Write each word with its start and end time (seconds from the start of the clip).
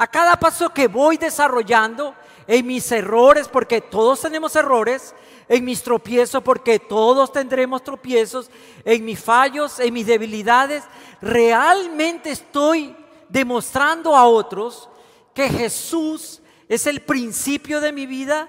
A 0.00 0.06
cada 0.06 0.40
paso 0.40 0.70
que 0.70 0.88
voy 0.88 1.18
desarrollando, 1.18 2.14
en 2.46 2.66
mis 2.66 2.90
errores, 2.90 3.48
porque 3.48 3.82
todos 3.82 4.22
tenemos 4.22 4.56
errores, 4.56 5.14
en 5.46 5.62
mis 5.62 5.82
tropiezos, 5.82 6.42
porque 6.42 6.78
todos 6.78 7.30
tendremos 7.30 7.84
tropiezos, 7.84 8.50
en 8.82 9.04
mis 9.04 9.20
fallos, 9.20 9.78
en 9.78 9.92
mis 9.92 10.06
debilidades, 10.06 10.84
realmente 11.20 12.30
estoy 12.30 12.96
demostrando 13.28 14.16
a 14.16 14.26
otros 14.26 14.88
que 15.34 15.50
Jesús 15.50 16.40
es 16.66 16.86
el 16.86 17.02
principio 17.02 17.78
de 17.80 17.92
mi 17.92 18.06
vida 18.06 18.48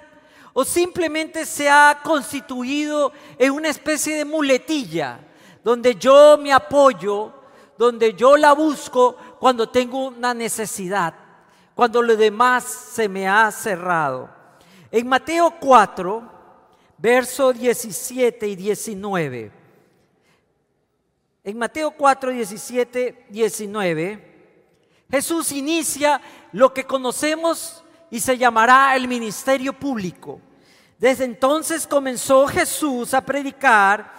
o 0.53 0.63
simplemente 0.63 1.45
se 1.45 1.69
ha 1.69 1.99
constituido 2.01 3.11
en 3.37 3.51
una 3.51 3.67
especie 3.67 4.15
de 4.15 4.23
muletilla 4.23 5.19
donde 5.65 5.95
yo 5.95 6.37
me 6.37 6.53
apoyo, 6.53 7.33
donde 7.77 8.13
yo 8.13 8.37
la 8.37 8.53
busco 8.53 9.17
cuando 9.37 9.69
tengo 9.69 10.07
una 10.07 10.33
necesidad, 10.33 11.13
cuando 11.81 12.03
lo 12.03 12.15
demás 12.15 12.63
se 12.63 13.09
me 13.09 13.27
ha 13.27 13.49
cerrado. 13.49 14.29
En 14.91 15.07
Mateo 15.07 15.55
4, 15.59 16.31
verso 16.95 17.51
17 17.51 18.47
y 18.47 18.55
19. 18.55 19.51
En 21.43 21.57
Mateo 21.57 21.89
4, 21.89 22.33
17, 22.33 23.25
19, 23.29 24.53
Jesús 25.09 25.51
inicia 25.53 26.21
lo 26.51 26.71
que 26.71 26.83
conocemos 26.83 27.83
y 28.11 28.19
se 28.19 28.37
llamará 28.37 28.95
el 28.95 29.07
ministerio 29.07 29.73
público. 29.73 30.39
Desde 30.99 31.23
entonces 31.23 31.87
comenzó 31.87 32.45
Jesús 32.45 33.15
a 33.15 33.25
predicar 33.25 34.13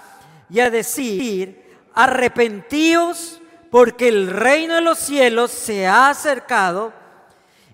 y 0.51 0.59
a 0.59 0.69
decir, 0.69 1.63
arrepentíos 1.95 3.41
porque 3.71 4.09
el 4.09 4.27
reino 4.27 4.75
de 4.75 4.81
los 4.81 4.99
cielos 4.99 5.53
se 5.53 5.87
ha 5.87 6.09
acercado. 6.09 7.01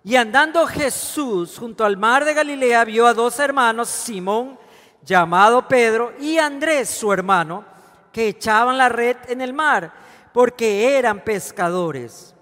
Y 0.09 0.17
andando 0.17 0.67
Jesús 0.67 1.59
junto 1.59 1.85
al 1.85 1.99
mar 1.99 2.25
de 2.25 2.33
Galilea 2.33 2.83
vio 2.87 3.07
a 3.07 3.13
dos 3.13 3.39
hermanos, 3.41 3.91
Simón, 3.91 4.59
llamado 5.03 5.69
Pedro, 5.69 6.15
y 6.19 6.39
Andrés, 6.39 6.89
su 6.89 7.13
hermano, 7.13 7.63
que 8.11 8.29
echaban 8.29 8.79
la 8.79 8.89
red 8.89 9.19
en 9.29 9.43
el 9.43 9.53
mar, 9.53 9.93
porque 10.33 10.97
eran 10.97 11.23
pescadores. 11.23 12.35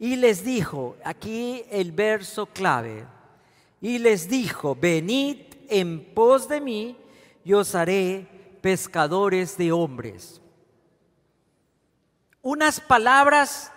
Y 0.00 0.16
les 0.16 0.44
dijo, 0.44 0.96
aquí 1.04 1.62
el 1.70 1.92
verso 1.92 2.46
clave, 2.46 3.06
y 3.80 3.98
les 3.98 4.28
dijo, 4.28 4.74
venid 4.74 5.36
en 5.68 6.12
pos 6.12 6.48
de 6.48 6.60
mí, 6.60 6.96
y 7.44 7.52
os 7.52 7.76
haré 7.76 8.26
pescadores 8.60 9.56
de 9.56 9.70
hombres. 9.70 10.40
Unas 12.42 12.80
palabras 12.80 13.70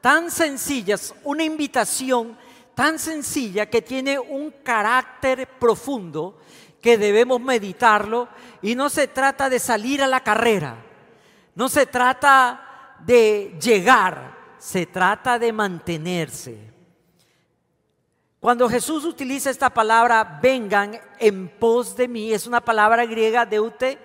tan 0.00 0.30
sencillas, 0.30 1.12
una 1.24 1.42
invitación 1.42 2.40
tan 2.74 2.98
sencilla 2.98 3.66
que 3.66 3.82
tiene 3.82 4.18
un 4.18 4.50
carácter 4.62 5.46
profundo 5.58 6.38
que 6.80 6.98
debemos 6.98 7.40
meditarlo 7.40 8.28
y 8.60 8.74
no 8.74 8.88
se 8.88 9.08
trata 9.08 9.48
de 9.48 9.58
salir 9.58 10.02
a 10.02 10.08
la 10.08 10.20
carrera, 10.20 10.76
no 11.54 11.68
se 11.68 11.86
trata 11.86 12.96
de 13.00 13.56
llegar, 13.60 14.36
se 14.58 14.86
trata 14.86 15.38
de 15.38 15.52
mantenerse. 15.52 16.72
Cuando 18.40 18.68
Jesús 18.68 19.04
utiliza 19.04 19.50
esta 19.50 19.70
palabra, 19.70 20.40
vengan 20.42 21.00
en 21.20 21.48
pos 21.48 21.94
de 21.94 22.08
mí, 22.08 22.32
es 22.32 22.48
una 22.48 22.60
palabra 22.60 23.06
griega 23.06 23.46
deute, 23.46 23.98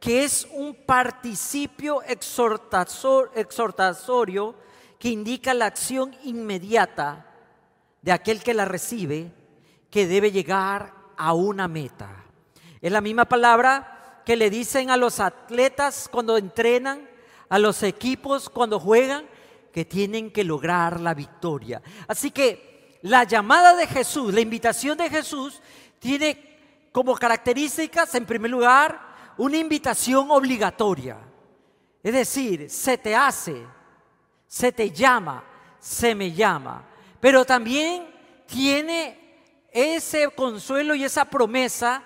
que 0.00 0.24
es 0.24 0.48
un 0.52 0.74
participio 0.74 2.02
exhortatorio 2.02 4.56
que 4.98 5.10
indica 5.10 5.54
la 5.54 5.66
acción 5.66 6.16
inmediata 6.24 7.27
de 8.08 8.14
aquel 8.14 8.42
que 8.42 8.54
la 8.54 8.64
recibe, 8.64 9.30
que 9.90 10.06
debe 10.06 10.32
llegar 10.32 10.94
a 11.18 11.34
una 11.34 11.68
meta. 11.68 12.24
Es 12.80 12.90
la 12.90 13.02
misma 13.02 13.26
palabra 13.26 14.22
que 14.24 14.34
le 14.34 14.48
dicen 14.48 14.88
a 14.88 14.96
los 14.96 15.20
atletas 15.20 16.08
cuando 16.10 16.38
entrenan, 16.38 17.06
a 17.50 17.58
los 17.58 17.82
equipos 17.82 18.48
cuando 18.48 18.80
juegan, 18.80 19.26
que 19.74 19.84
tienen 19.84 20.30
que 20.30 20.42
lograr 20.42 21.00
la 21.00 21.12
victoria. 21.12 21.82
Así 22.06 22.30
que 22.30 22.98
la 23.02 23.24
llamada 23.24 23.76
de 23.76 23.86
Jesús, 23.86 24.32
la 24.32 24.40
invitación 24.40 24.96
de 24.96 25.10
Jesús, 25.10 25.60
tiene 25.98 26.88
como 26.92 27.14
características, 27.14 28.14
en 28.14 28.24
primer 28.24 28.50
lugar, 28.50 29.34
una 29.36 29.58
invitación 29.58 30.30
obligatoria. 30.30 31.18
Es 32.02 32.14
decir, 32.14 32.70
se 32.70 32.96
te 32.96 33.14
hace, 33.14 33.66
se 34.46 34.72
te 34.72 34.92
llama, 34.92 35.44
se 35.78 36.14
me 36.14 36.32
llama. 36.32 36.87
Pero 37.20 37.44
también 37.44 38.06
tiene 38.46 39.18
ese 39.72 40.28
consuelo 40.30 40.94
y 40.94 41.04
esa 41.04 41.24
promesa 41.24 42.02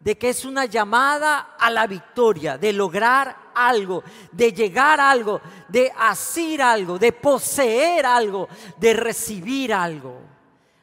de 0.00 0.18
que 0.18 0.28
es 0.28 0.44
una 0.44 0.66
llamada 0.66 1.56
a 1.58 1.70
la 1.70 1.86
victoria, 1.86 2.58
de 2.58 2.72
lograr 2.72 3.36
algo, 3.54 4.04
de 4.32 4.52
llegar 4.52 5.00
a 5.00 5.10
algo, 5.10 5.40
de 5.68 5.90
hacer 5.96 6.60
algo, 6.60 6.98
de 6.98 7.12
poseer 7.12 8.04
algo, 8.04 8.48
de 8.76 8.92
recibir 8.92 9.72
algo. 9.72 10.20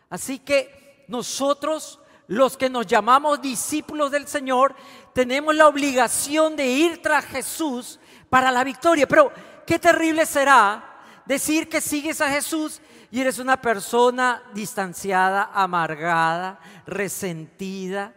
Así 0.09 0.39
que 0.39 1.05
nosotros, 1.07 1.99
los 2.27 2.57
que 2.57 2.69
nos 2.69 2.87
llamamos 2.87 3.41
discípulos 3.41 4.09
del 4.09 4.27
Señor, 4.27 4.75
tenemos 5.13 5.53
la 5.55 5.67
obligación 5.67 6.55
de 6.55 6.65
ir 6.65 7.01
tras 7.01 7.25
Jesús 7.25 7.99
para 8.29 8.51
la 8.51 8.63
victoria. 8.63 9.07
Pero 9.07 9.31
qué 9.67 9.77
terrible 9.77 10.25
será 10.25 10.99
decir 11.25 11.69
que 11.69 11.79
sigues 11.79 12.21
a 12.21 12.29
Jesús 12.29 12.81
y 13.11 13.19
eres 13.19 13.39
una 13.39 13.61
persona 13.61 14.41
distanciada, 14.53 15.51
amargada, 15.53 16.59
resentida 16.87 18.13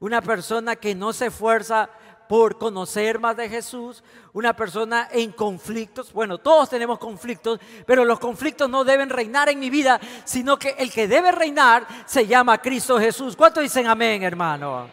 una 0.00 0.20
persona 0.20 0.76
que 0.76 0.94
no 0.94 1.12
se 1.12 1.26
esfuerza 1.26 1.88
por 2.28 2.58
conocer 2.58 3.20
más 3.20 3.36
de 3.36 3.48
Jesús, 3.48 4.02
una 4.32 4.54
persona 4.54 5.08
en 5.12 5.30
conflictos. 5.32 6.12
Bueno, 6.12 6.38
todos 6.38 6.68
tenemos 6.68 6.98
conflictos, 6.98 7.60
pero 7.86 8.04
los 8.04 8.18
conflictos 8.18 8.68
no 8.68 8.84
deben 8.84 9.08
reinar 9.08 9.48
en 9.48 9.60
mi 9.60 9.70
vida, 9.70 10.00
sino 10.24 10.58
que 10.58 10.70
el 10.78 10.92
que 10.92 11.06
debe 11.06 11.30
reinar 11.30 11.86
se 12.04 12.26
llama 12.26 12.58
Cristo 12.58 12.98
Jesús. 12.98 13.36
¿Cuántos 13.36 13.62
dicen 13.62 13.86
amén, 13.86 14.24
hermano? 14.24 14.88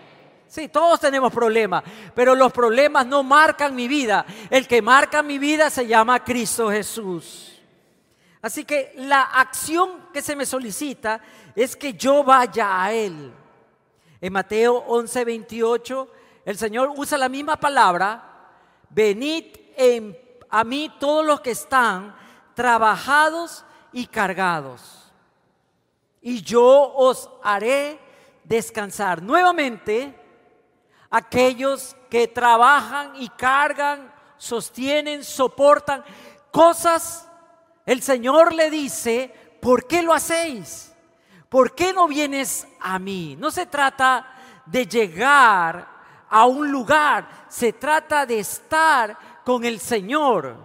Sí, 0.48 0.68
todos 0.70 1.00
tenemos 1.00 1.34
problemas, 1.34 1.84
pero 2.14 2.36
los 2.36 2.52
problemas 2.54 3.08
no 3.08 3.24
marcan 3.24 3.74
mi 3.74 3.88
vida. 3.88 4.24
El 4.52 4.68
que 4.68 4.84
marca 4.84 5.24
mi 5.24 5.40
vida 5.40 5.72
se 5.72 5.88
llama 5.88 6.24
Cristo 6.24 6.70
Jesús. 6.70 7.53
Así 8.44 8.66
que 8.66 8.92
la 8.98 9.22
acción 9.22 10.10
que 10.12 10.22
se 10.22 10.36
me 10.36 10.46
solicita 10.46 11.22
es 11.56 11.78
que 11.78 11.94
yo 11.94 12.26
vaya 12.26 12.84
a 12.84 12.92
Él. 12.92 13.34
En 14.20 14.34
Mateo 14.34 14.84
11, 14.86 15.24
28, 15.24 16.12
el 16.44 16.58
Señor 16.58 16.92
usa 16.98 17.18
la 17.18 17.30
misma 17.30 17.56
palabra, 17.56 18.22
venid 18.90 19.46
a 20.50 20.64
mí 20.66 20.92
todos 21.00 21.26
los 21.26 21.40
que 21.40 21.52
están 21.52 22.14
trabajados 22.54 23.64
y 23.94 24.08
cargados, 24.08 25.10
y 26.22 26.42
yo 26.42 26.94
os 26.96 27.30
haré 27.44 27.98
descansar. 28.44 29.22
Nuevamente, 29.22 30.14
aquellos 31.10 31.96
que 32.10 32.28
trabajan 32.28 33.16
y 33.16 33.30
cargan, 33.30 34.14
sostienen, 34.38 35.24
soportan 35.24 36.04
cosas, 36.52 37.30
el 37.86 38.02
Señor 38.02 38.54
le 38.54 38.70
dice, 38.70 39.34
¿por 39.62 39.88
qué 39.88 40.02
lo 40.02 40.14
hacéis? 40.14 40.94
¿por 41.54 41.76
qué 41.76 41.94
no 41.94 42.08
vienes 42.08 42.68
a 42.80 42.98
mí? 42.98 43.38
No 43.40 43.52
se 43.52 43.68
trata 43.68 44.26
de 44.66 44.88
llegar 44.88 45.88
a 46.28 46.48
un 46.48 46.72
lugar, 46.72 47.46
se 47.48 47.74
trata 47.74 48.26
de 48.26 48.40
estar 48.40 49.16
con 49.46 49.64
el 49.64 49.80
Señor. 49.80 50.58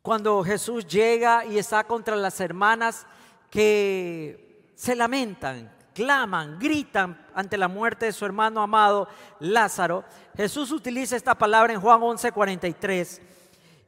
Cuando 0.00 0.42
Jesús 0.42 0.86
llega 0.86 1.44
y 1.44 1.58
está 1.58 1.84
contra 1.84 2.16
las 2.16 2.40
hermanas 2.40 3.06
que 3.50 4.72
se 4.76 4.96
lamentan, 4.96 5.70
claman, 5.92 6.58
gritan 6.58 7.26
ante 7.34 7.58
la 7.58 7.68
muerte 7.68 8.06
de 8.06 8.12
su 8.14 8.24
hermano 8.24 8.62
amado 8.62 9.08
Lázaro, 9.40 10.04
Jesús 10.34 10.72
utiliza 10.72 11.16
esta 11.16 11.34
palabra 11.34 11.74
en 11.74 11.82
Juan 11.82 12.00
11:43. 12.00 13.20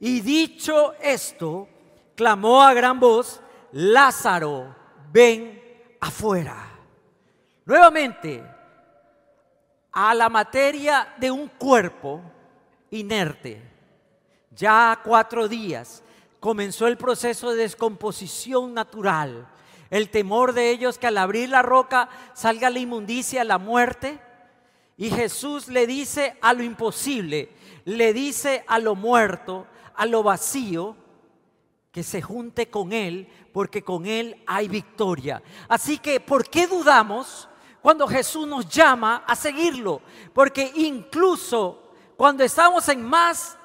Y 0.05 0.21
dicho 0.21 0.93
esto, 1.01 1.67
clamó 2.15 2.63
a 2.63 2.75
gran 2.75 3.01
voz, 3.01 3.41
Lázaro, 3.73 4.77
ven 5.11 5.59
afuera. 5.99 6.73
Nuevamente, 7.65 8.45
a 9.91 10.13
la 10.13 10.29
materia 10.29 11.15
de 11.17 11.31
un 11.31 11.49
cuerpo 11.49 12.21
inerte. 12.91 13.63
Ya 14.55 15.01
cuatro 15.03 15.49
días 15.49 16.03
comenzó 16.39 16.87
el 16.87 16.99
proceso 16.99 17.53
de 17.53 17.63
descomposición 17.63 18.75
natural. 18.75 19.49
El 19.89 20.11
temor 20.11 20.53
de 20.53 20.69
ellos 20.69 20.99
que 20.99 21.07
al 21.07 21.17
abrir 21.17 21.49
la 21.49 21.63
roca 21.63 22.11
salga 22.35 22.69
la 22.69 22.79
inmundicia, 22.79 23.43
la 23.43 23.57
muerte. 23.57 24.21
Y 24.99 25.09
Jesús 25.09 25.69
le 25.69 25.87
dice 25.87 26.37
a 26.43 26.53
lo 26.53 26.63
imposible, 26.63 27.49
le 27.87 28.13
dice 28.13 28.65
a 28.67 28.79
lo 28.79 28.97
muerto, 28.97 29.67
a 29.97 30.07
lo 30.07 30.23
vacío, 30.23 30.97
que 31.91 32.03
se 32.03 32.21
junte 32.21 32.69
con 32.71 32.93
Él, 32.93 33.29
porque 33.53 33.83
con 33.83 34.05
Él 34.05 34.43
hay 34.47 34.67
victoria. 34.67 35.43
Así 35.69 35.99
que, 35.99 36.19
¿por 36.19 36.49
qué 36.49 36.67
dudamos 36.67 37.49
cuando 37.81 38.09
Jesús 38.09 38.49
nos 38.49 38.69
llama 38.69 39.23
a 39.27 39.37
seguirlo? 39.37 40.03
Porque 40.33 40.73
incluso 40.75 41.93
cuando 42.17 42.43
estamos 42.43 42.89
en 42.89 43.03
más 43.03 43.57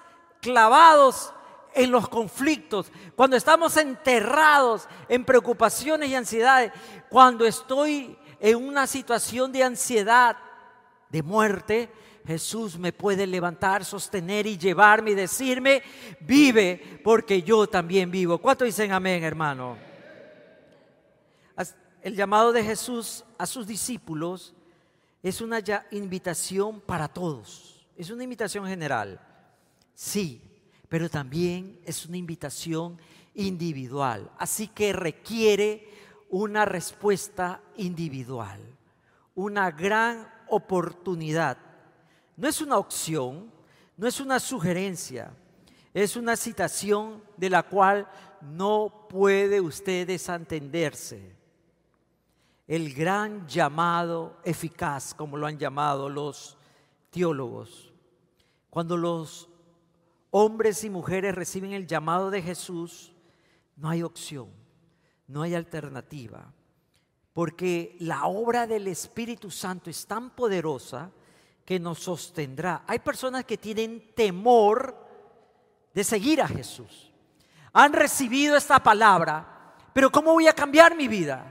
clavados 0.42 1.34
en 1.74 1.92
los 1.92 2.08
conflictos, 2.08 2.92
cuando 3.16 3.36
estamos 3.36 3.78
enterrados 3.78 4.88
en 5.08 5.26
preocupaciones 5.26 6.10
y 6.10 6.16
ansiedades, 6.16 6.72
cuando 7.10 7.46
estoy 7.46 8.18
en 8.40 8.58
una 8.58 8.86
situación 8.88 9.52
de 9.52 9.64
ansiedad, 9.64 10.38
de 11.10 11.24
muerte, 11.24 11.92
Jesús 12.30 12.78
me 12.78 12.94
puede 12.94 13.26
levantar, 13.26 13.84
sostener 13.84 14.46
y 14.46 14.56
llevarme 14.56 15.10
y 15.10 15.16
decirme, 15.16 15.82
vive 16.20 17.02
porque 17.04 17.42
yo 17.42 17.66
también 17.66 18.12
vivo. 18.12 18.38
¿Cuánto 18.38 18.66
dicen 18.66 18.92
amén, 18.92 19.24
hermano? 19.24 19.76
El 22.04 22.16
llamado 22.16 22.52
de 22.52 22.64
Jesús 22.64 23.26
a 23.36 23.48
sus 23.48 23.66
discípulos 23.66 24.54
es 25.24 25.42
una 25.42 25.60
invitación 25.90 26.82
para 26.82 27.08
todos, 27.08 27.84
es 27.98 28.12
una 28.12 28.24
invitación 28.24 28.68
general, 28.68 29.20
sí, 29.96 30.40
pero 30.88 31.10
también 31.10 31.80
es 31.84 32.06
una 32.06 32.18
invitación 32.18 33.02
individual, 33.34 34.30
así 34.38 34.68
que 34.68 34.94
requiere 34.94 35.90
una 36.30 36.64
respuesta 36.64 37.60
individual, 37.76 38.62
una 39.34 39.72
gran 39.72 40.32
oportunidad 40.48 41.58
no 42.40 42.48
es 42.48 42.62
una 42.62 42.78
opción, 42.78 43.52
no 43.98 44.08
es 44.08 44.22
una 44.22 44.40
sugerencia, 44.40 45.34
es 45.94 46.16
una 46.16 46.38
citación 46.38 47.22
de 47.36 47.50
la 47.50 47.64
cual 47.64 48.08
no 48.42 49.08
puede 49.10 49.60
usted 49.60 50.08
desentenderse. 50.08 51.36
El 52.66 52.94
gran 52.94 53.46
llamado 53.46 54.38
eficaz, 54.46 55.14
como 55.14 55.36
lo 55.36 55.48
han 55.48 55.60
llamado 55.60 56.08
los 56.08 56.58
teólogos. 57.10 57.92
Cuando 58.70 58.96
los 58.96 59.50
hombres 60.32 60.86
y 60.86 60.90
mujeres 60.90 61.36
reciben 61.36 61.74
el 61.74 61.88
llamado 61.88 62.32
de 62.32 62.42
Jesús, 62.42 63.12
no 63.76 63.90
hay 63.90 64.02
opción, 64.02 64.48
no 65.28 65.42
hay 65.42 65.56
alternativa, 65.56 66.54
porque 67.34 67.98
la 68.00 68.28
obra 68.28 68.66
del 68.66 68.88
Espíritu 68.88 69.52
Santo 69.52 69.90
es 69.90 70.08
tan 70.08 70.30
poderosa 70.30 71.12
que 71.70 71.80
nos 71.80 72.00
sostendrá. 72.00 72.82
Hay 72.88 72.98
personas 72.98 73.46
que 73.46 73.56
tienen 73.56 74.16
temor 74.16 74.98
de 75.94 76.04
seguir 76.04 76.42
a 76.42 76.48
Jesús. 76.48 77.12
Han 77.74 77.94
recibido 77.94 78.58
esta 78.58 78.82
palabra, 78.82 79.76
pero 79.94 80.12
¿cómo 80.12 80.34
voy 80.34 80.48
a 80.48 80.54
cambiar 80.54 80.96
mi 80.96 81.08
vida? 81.08 81.46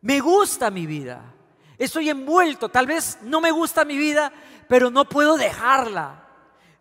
Me 0.00 0.18
gusta 0.18 0.72
mi 0.72 0.86
vida. 0.86 1.22
Estoy 1.78 2.10
envuelto. 2.10 2.68
Tal 2.68 2.88
vez 2.88 3.18
no 3.22 3.40
me 3.40 3.52
gusta 3.52 3.84
mi 3.84 3.96
vida, 3.96 4.32
pero 4.66 4.90
no 4.90 5.08
puedo 5.08 5.36
dejarla. 5.36 6.26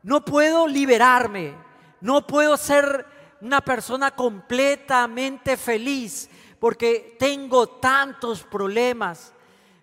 No 0.02 0.26
puedo 0.26 0.68
liberarme. 0.68 1.54
No 2.02 2.26
puedo 2.26 2.58
ser 2.58 3.06
una 3.40 3.62
persona 3.62 4.10
completamente 4.10 5.58
feliz 5.58 6.28
porque 6.60 7.18
tengo 7.20 7.68
tantos 7.68 8.42
problemas. 8.42 9.32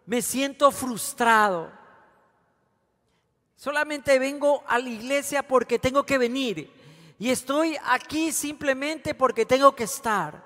Me 0.07 0.21
siento 0.21 0.73
frustrado. 0.73 1.84
Solamente 3.65 4.19
vengo 4.19 4.63
a 4.67 4.79
la 4.79 4.91
iglesia 4.91 5.43
porque 5.43 5.79
tengo 5.79 6.05
que 6.05 6.19
venir. 6.19 6.71
Y 7.19 7.31
estoy 7.31 7.79
aquí 7.87 8.31
simplemente 8.31 9.15
porque 9.15 9.47
tengo 9.47 9.75
que 9.75 9.85
estar. 9.85 10.45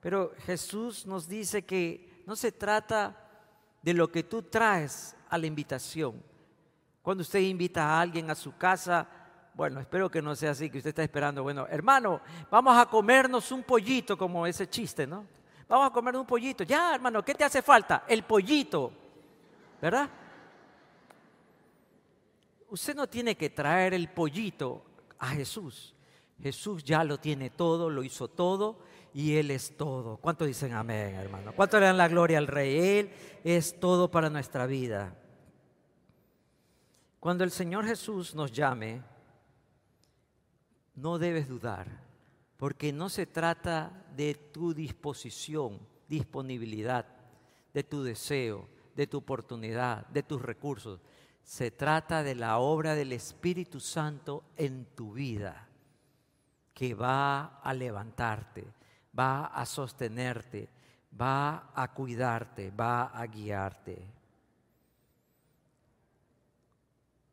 Pero 0.00 0.32
Jesús 0.44 1.06
nos 1.06 1.28
dice 1.28 1.64
que 1.64 2.24
no 2.26 2.34
se 2.34 2.50
trata 2.50 3.16
de 3.80 3.94
lo 3.94 4.10
que 4.10 4.24
tú 4.24 4.42
traes 4.42 5.14
a 5.28 5.38
la 5.38 5.46
invitación. 5.46 6.20
Cuando 7.02 7.22
usted 7.22 7.38
invita 7.38 7.84
a 7.84 8.00
alguien 8.00 8.28
a 8.28 8.34
su 8.34 8.56
casa, 8.56 9.06
bueno, 9.54 9.78
espero 9.78 10.10
que 10.10 10.20
no 10.20 10.34
sea 10.34 10.50
así, 10.50 10.68
que 10.70 10.78
usted 10.78 10.88
está 10.88 11.04
esperando, 11.04 11.44
bueno, 11.44 11.68
hermano, 11.70 12.20
vamos 12.50 12.76
a 12.76 12.86
comernos 12.86 13.52
un 13.52 13.62
pollito, 13.62 14.18
como 14.18 14.44
ese 14.44 14.68
chiste, 14.68 15.06
¿no? 15.06 15.24
Vamos 15.68 15.86
a 15.86 15.92
comer 15.92 16.16
un 16.16 16.26
pollito. 16.26 16.64
Ya, 16.64 16.96
hermano, 16.96 17.24
¿qué 17.24 17.32
te 17.32 17.44
hace 17.44 17.62
falta? 17.62 18.02
El 18.08 18.24
pollito, 18.24 18.92
¿verdad? 19.80 20.10
Usted 22.74 22.96
no 22.96 23.06
tiene 23.06 23.36
que 23.36 23.50
traer 23.50 23.94
el 23.94 24.08
pollito 24.08 24.82
a 25.20 25.28
Jesús. 25.28 25.94
Jesús 26.42 26.82
ya 26.82 27.04
lo 27.04 27.18
tiene 27.18 27.50
todo, 27.50 27.88
lo 27.88 28.02
hizo 28.02 28.26
todo 28.26 28.80
y 29.12 29.36
Él 29.36 29.52
es 29.52 29.76
todo. 29.76 30.16
¿Cuánto 30.16 30.44
dicen 30.44 30.72
amén, 30.72 31.14
hermano? 31.14 31.52
¿Cuánto 31.54 31.78
le 31.78 31.86
dan 31.86 31.96
la 31.96 32.08
gloria 32.08 32.36
al 32.38 32.48
Rey? 32.48 32.98
Él 32.98 33.10
es 33.44 33.78
todo 33.78 34.10
para 34.10 34.28
nuestra 34.28 34.66
vida. 34.66 35.16
Cuando 37.20 37.44
el 37.44 37.52
Señor 37.52 37.86
Jesús 37.86 38.34
nos 38.34 38.50
llame, 38.50 39.02
no 40.96 41.16
debes 41.16 41.46
dudar, 41.46 41.86
porque 42.56 42.92
no 42.92 43.08
se 43.08 43.26
trata 43.26 44.04
de 44.16 44.34
tu 44.34 44.74
disposición, 44.74 45.78
disponibilidad, 46.08 47.06
de 47.72 47.84
tu 47.84 48.02
deseo, 48.02 48.68
de 48.96 49.06
tu 49.06 49.18
oportunidad, 49.18 50.08
de 50.08 50.24
tus 50.24 50.42
recursos 50.42 50.98
se 51.44 51.70
trata 51.70 52.22
de 52.22 52.34
la 52.34 52.58
obra 52.58 52.94
del 52.94 53.12
Espíritu 53.12 53.78
Santo 53.78 54.44
en 54.56 54.86
tu 54.86 55.12
vida, 55.12 55.68
que 56.72 56.94
va 56.94 57.60
a 57.60 57.74
levantarte, 57.74 58.64
va 59.16 59.46
a 59.46 59.66
sostenerte, 59.66 60.68
va 61.20 61.70
a 61.74 61.92
cuidarte, 61.92 62.70
va 62.70 63.04
a 63.04 63.26
guiarte. 63.26 64.04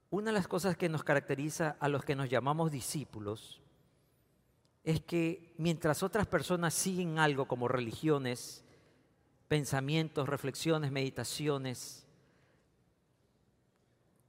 Una 0.10 0.32
de 0.32 0.34
las 0.34 0.48
cosas 0.48 0.76
que 0.76 0.90
nos 0.90 1.06
caracteriza 1.06 1.78
a 1.80 1.88
los 1.88 2.04
que 2.04 2.16
nos 2.16 2.30
llamamos 2.30 2.70
discípulos 2.70 3.62
es 4.84 5.00
que 5.00 5.54
mientras 5.58 6.04
otras 6.04 6.28
personas 6.28 6.74
siguen 6.74 7.18
algo 7.18 7.46
como 7.48 7.70
religiones, 7.70 8.66
pensamientos, 9.48 10.28
reflexiones, 10.28 10.92
meditaciones, 10.92 12.06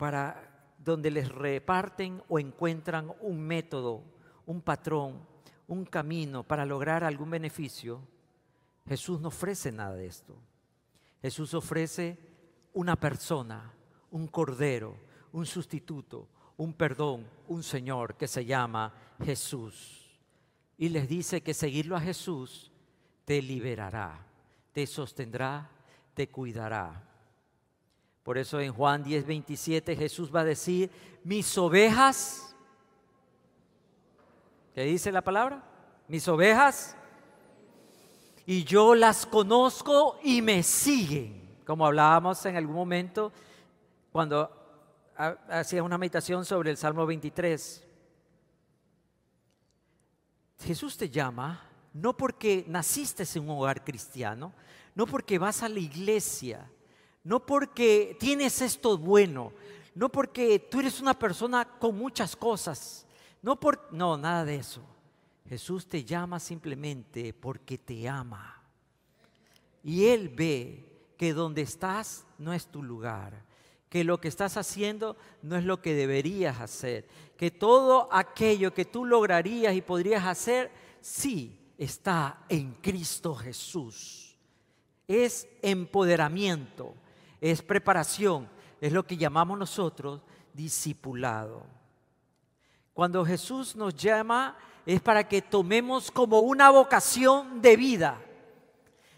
para 0.03 0.75
donde 0.79 1.13
les 1.13 1.29
reparten 1.29 2.21
o 2.29 2.41
encuentran 2.41 3.13
un 3.21 3.41
método, 3.41 4.03
un 4.47 4.61
patrón, 4.61 5.25
un 5.69 5.85
camino 5.85 6.43
para 6.43 6.67
lograr 6.67 7.05
algún 7.05 7.31
beneficio, 7.31 8.01
Jesús 8.85 9.21
no 9.21 9.29
ofrece 9.29 9.71
nada 9.71 9.95
de 9.95 10.07
esto. 10.07 10.37
Jesús 11.21 11.55
ofrece 11.55 12.19
una 12.73 12.97
persona, 12.97 13.73
un 14.11 14.27
cordero, 14.27 14.97
un 15.31 15.47
sustituto, 15.47 16.27
un 16.57 16.75
perdón, 16.75 17.25
un 17.47 17.63
Señor 17.63 18.17
que 18.17 18.27
se 18.27 18.45
llama 18.45 18.93
Jesús. 19.25 20.19
Y 20.79 20.89
les 20.89 21.09
dice 21.09 21.43
que 21.43 21.55
seguirlo 21.55 21.95
a 21.95 22.01
Jesús 22.01 22.73
te 23.25 23.41
liberará, 23.41 24.27
te 24.73 24.85
sostendrá, 24.85 25.71
te 26.13 26.29
cuidará. 26.29 27.12
Por 28.23 28.39
eso 28.39 28.61
en 28.61 28.73
Juan 28.73 29.03
10, 29.03 29.27
27 29.27 29.97
Jesús 29.97 30.35
va 30.35 30.41
a 30.41 30.45
decir, 30.45 30.91
mis 31.25 31.57
ovejas, 31.59 32.55
¿qué 34.75 34.83
dice 34.83 35.11
la 35.11 35.23
palabra? 35.23 35.63
Mis 36.09 36.27
ovejas, 36.29 36.97
y 38.47 38.65
yo 38.65 38.95
las 38.95 39.27
conozco 39.27 40.19
y 40.23 40.43
me 40.43 40.63
siguen, 40.63 41.59
como 41.65 41.87
hablábamos 41.87 42.45
en 42.47 42.57
algún 42.57 42.75
momento 42.75 43.33
cuando 44.11 44.51
hacía 45.49 45.83
una 45.83 45.99
meditación 45.99 46.45
sobre 46.45 46.71
el 46.71 46.77
Salmo 46.77 47.07
23. 47.07 47.87
Jesús 50.61 50.97
te 50.97 51.09
llama 51.09 51.69
no 51.93 52.17
porque 52.17 52.65
naciste 52.69 53.25
en 53.35 53.43
un 53.43 53.59
hogar 53.59 53.85
cristiano, 53.85 54.53
no 54.95 55.07
porque 55.07 55.39
vas 55.39 55.63
a 55.63 55.69
la 55.69 55.79
iglesia, 55.79 56.71
no 57.25 57.45
porque 57.45 58.17
tienes 58.19 58.61
esto 58.63 58.99
bueno, 58.99 59.53
no 59.95 60.09
porque 60.09 60.59
tú 60.59 60.81
eres 60.81 61.01
una 61.01 61.19
persona 61.19 61.65
con 61.65 61.97
muchas 61.97 62.35
cosas, 62.35 63.07
no 63.43 63.59
por 63.59 63.89
no, 63.93 64.17
nada 64.17 64.45
de 64.45 64.57
eso. 64.57 64.83
Jesús 65.49 65.87
te 65.87 66.05
llama 66.05 66.41
simplemente 66.41 67.35
porque 67.35 67.77
te 67.77 68.09
ama. 68.09 68.63
Y 69.85 70.07
él 70.07 70.29
ve 70.29 71.13
que 71.17 71.35
donde 71.35 71.63
estás 71.63 72.25
no 72.39 72.53
es 72.53 72.67
tu 72.67 72.83
lugar, 72.83 73.45
que 73.89 74.05
lo 74.05 74.21
que 74.21 74.29
estás 74.29 74.57
haciendo 74.57 75.17
no 75.43 75.57
es 75.57 75.65
lo 75.65 75.83
que 75.83 75.95
deberías 75.95 76.61
hacer, 76.61 77.07
que 77.37 77.51
todo 77.51 78.09
aquello 78.11 78.73
que 78.73 78.85
tú 78.85 79.05
lograrías 79.05 79.75
y 79.75 79.83
podrías 79.83 80.25
hacer, 80.25 80.71
sí 81.01 81.59
está 81.77 82.45
en 82.49 82.73
Cristo 82.81 83.35
Jesús. 83.35 84.37
Es 85.07 85.47
empoderamiento 85.61 86.95
es 87.43 87.61
preparación, 87.61 88.49
es 88.81 88.93
lo 88.93 89.05
que 89.05 89.17
llamamos 89.17 89.59
nosotros 89.59 90.21
discipulado. 90.55 91.67
Cuando 92.95 93.25
Jesús 93.27 93.75
nos 93.75 93.97
llama 93.97 94.57
es 94.87 95.01
para 95.01 95.27
que 95.27 95.43
tomemos 95.43 96.11
como 96.13 96.39
una 96.39 96.71
vocación 96.71 97.61
de 97.61 97.77
vida. 97.77 98.21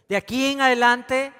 De 0.09 0.16
aquí 0.16 0.52
en 0.52 0.62
adelante, 0.62 1.35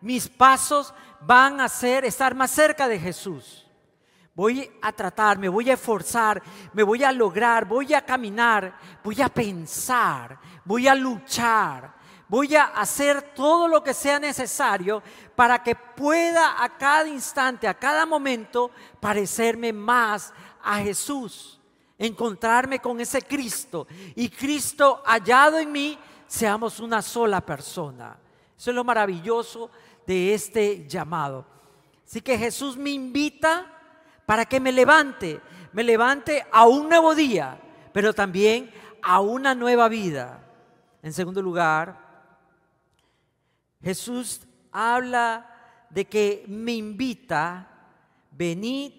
mis 0.00 0.28
pasos 0.28 0.94
van 1.20 1.60
a 1.60 1.68
ser 1.68 2.04
estar 2.04 2.36
más 2.36 2.52
cerca 2.52 2.86
de 2.86 3.00
Jesús. 3.00 3.66
Voy 4.32 4.70
a 4.80 4.92
tratar, 4.92 5.38
me 5.38 5.48
voy 5.48 5.70
a 5.70 5.74
esforzar, 5.74 6.40
me 6.72 6.84
voy 6.84 7.02
a 7.02 7.10
lograr, 7.10 7.64
voy 7.64 7.94
a 7.94 8.06
caminar, 8.06 8.78
voy 9.02 9.20
a 9.20 9.28
pensar, 9.28 10.38
voy 10.64 10.86
a 10.86 10.94
luchar, 10.94 11.97
voy 12.28 12.54
a 12.54 12.64
hacer 12.64 13.22
todo 13.34 13.66
lo 13.66 13.82
que 13.82 13.94
sea 13.94 14.18
necesario 14.18 15.02
para 15.34 15.62
que 15.62 15.74
pueda 15.74 16.62
a 16.62 16.76
cada 16.76 17.08
instante, 17.08 17.66
a 17.66 17.74
cada 17.74 18.04
momento, 18.06 18.70
parecerme 19.00 19.72
más 19.72 20.32
a 20.62 20.78
Jesús, 20.78 21.60
encontrarme 21.98 22.78
con 22.78 23.00
ese 23.00 23.22
Cristo 23.22 23.86
y 24.14 24.28
Cristo 24.28 25.02
hallado 25.06 25.58
en 25.58 25.72
mí, 25.72 25.98
seamos 26.26 26.80
una 26.80 27.02
sola 27.02 27.40
persona. 27.40 28.16
Eso 28.56 28.70
es 28.70 28.76
lo 28.76 28.84
maravilloso 28.84 29.70
de 30.06 30.34
este 30.34 30.86
llamado. 30.86 31.46
Así 32.04 32.20
que 32.20 32.38
Jesús 32.38 32.76
me 32.76 32.90
invita 32.90 33.66
para 34.26 34.44
que 34.44 34.60
me 34.60 34.72
levante, 34.72 35.40
me 35.72 35.82
levante 35.82 36.46
a 36.50 36.66
un 36.66 36.88
nuevo 36.88 37.14
día, 37.14 37.60
pero 37.92 38.12
también 38.12 38.70
a 39.02 39.20
una 39.20 39.54
nueva 39.54 39.88
vida. 39.88 40.44
En 41.02 41.12
segundo 41.12 41.40
lugar, 41.40 42.07
Jesús 43.82 44.40
habla 44.72 45.86
de 45.90 46.04
que 46.04 46.44
me 46.48 46.72
invita, 46.72 47.68
venid 48.30 48.92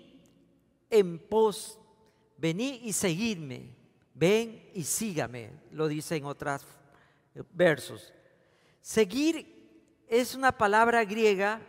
en 0.90 1.20
pos, 1.20 1.78
venid 2.38 2.82
y 2.84 2.94
seguidme, 2.94 3.76
ven 4.14 4.70
y 4.74 4.84
sígame, 4.84 5.52
lo 5.72 5.88
dice 5.88 6.16
en 6.16 6.26
otros 6.26 6.66
versos. 7.54 8.14
Seguir 8.82 9.60
es 10.08 10.34
una 10.36 10.52
palabra 10.52 11.04
griega, 11.06 11.62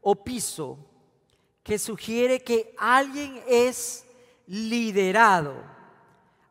opiso, 0.00 0.78
que 1.62 1.78
sugiere 1.78 2.40
que 2.40 2.74
alguien 2.78 3.42
es 3.48 4.06
liderado, 4.46 5.54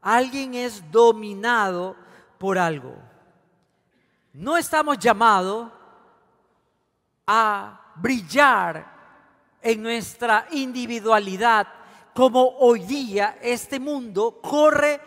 alguien 0.01 0.55
es 0.55 0.83
dominado 0.91 1.95
por 2.39 2.57
algo. 2.57 2.95
No 4.33 4.57
estamos 4.57 4.97
llamados 4.97 5.71
a 7.27 7.93
brillar 7.95 8.91
en 9.61 9.81
nuestra 9.81 10.47
individualidad 10.51 11.67
como 12.13 12.57
hoy 12.59 12.81
día 12.81 13.37
este 13.41 13.79
mundo 13.79 14.39
corre 14.41 14.99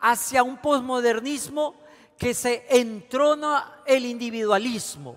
hacia 0.00 0.42
un 0.42 0.56
posmodernismo 0.58 1.74
que 2.16 2.32
se 2.32 2.64
entrona 2.68 3.82
el 3.86 4.06
individualismo. 4.06 5.16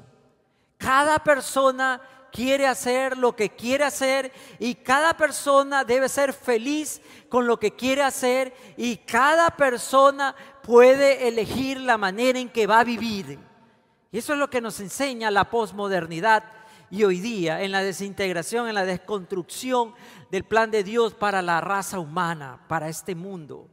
Cada 0.77 1.19
persona 1.19 2.01
quiere 2.31 2.67
hacer 2.67 3.17
lo 3.17 3.35
que 3.35 3.49
quiere 3.49 3.83
hacer 3.83 4.31
y 4.59 4.75
cada 4.75 5.15
persona 5.15 5.83
debe 5.83 6.09
ser 6.09 6.33
feliz 6.33 7.01
con 7.29 7.47
lo 7.47 7.59
que 7.59 7.71
quiere 7.71 8.03
hacer 8.03 8.53
y 8.77 8.97
cada 8.97 9.51
persona 9.51 10.35
puede 10.63 11.27
elegir 11.27 11.79
la 11.79 11.97
manera 11.97 12.39
en 12.39 12.49
que 12.49 12.67
va 12.67 12.79
a 12.79 12.83
vivir. 12.83 13.39
Y 14.11 14.19
eso 14.19 14.33
es 14.33 14.39
lo 14.39 14.49
que 14.49 14.61
nos 14.61 14.79
enseña 14.79 15.31
la 15.31 15.49
posmodernidad 15.49 16.43
y 16.89 17.03
hoy 17.03 17.19
día 17.19 17.61
en 17.61 17.71
la 17.71 17.83
desintegración, 17.83 18.67
en 18.67 18.75
la 18.75 18.85
desconstrucción 18.85 19.93
del 20.31 20.45
plan 20.45 20.71
de 20.71 20.83
Dios 20.83 21.13
para 21.13 21.41
la 21.41 21.59
raza 21.59 21.99
humana, 21.99 22.59
para 22.67 22.87
este 22.87 23.15
mundo. 23.15 23.67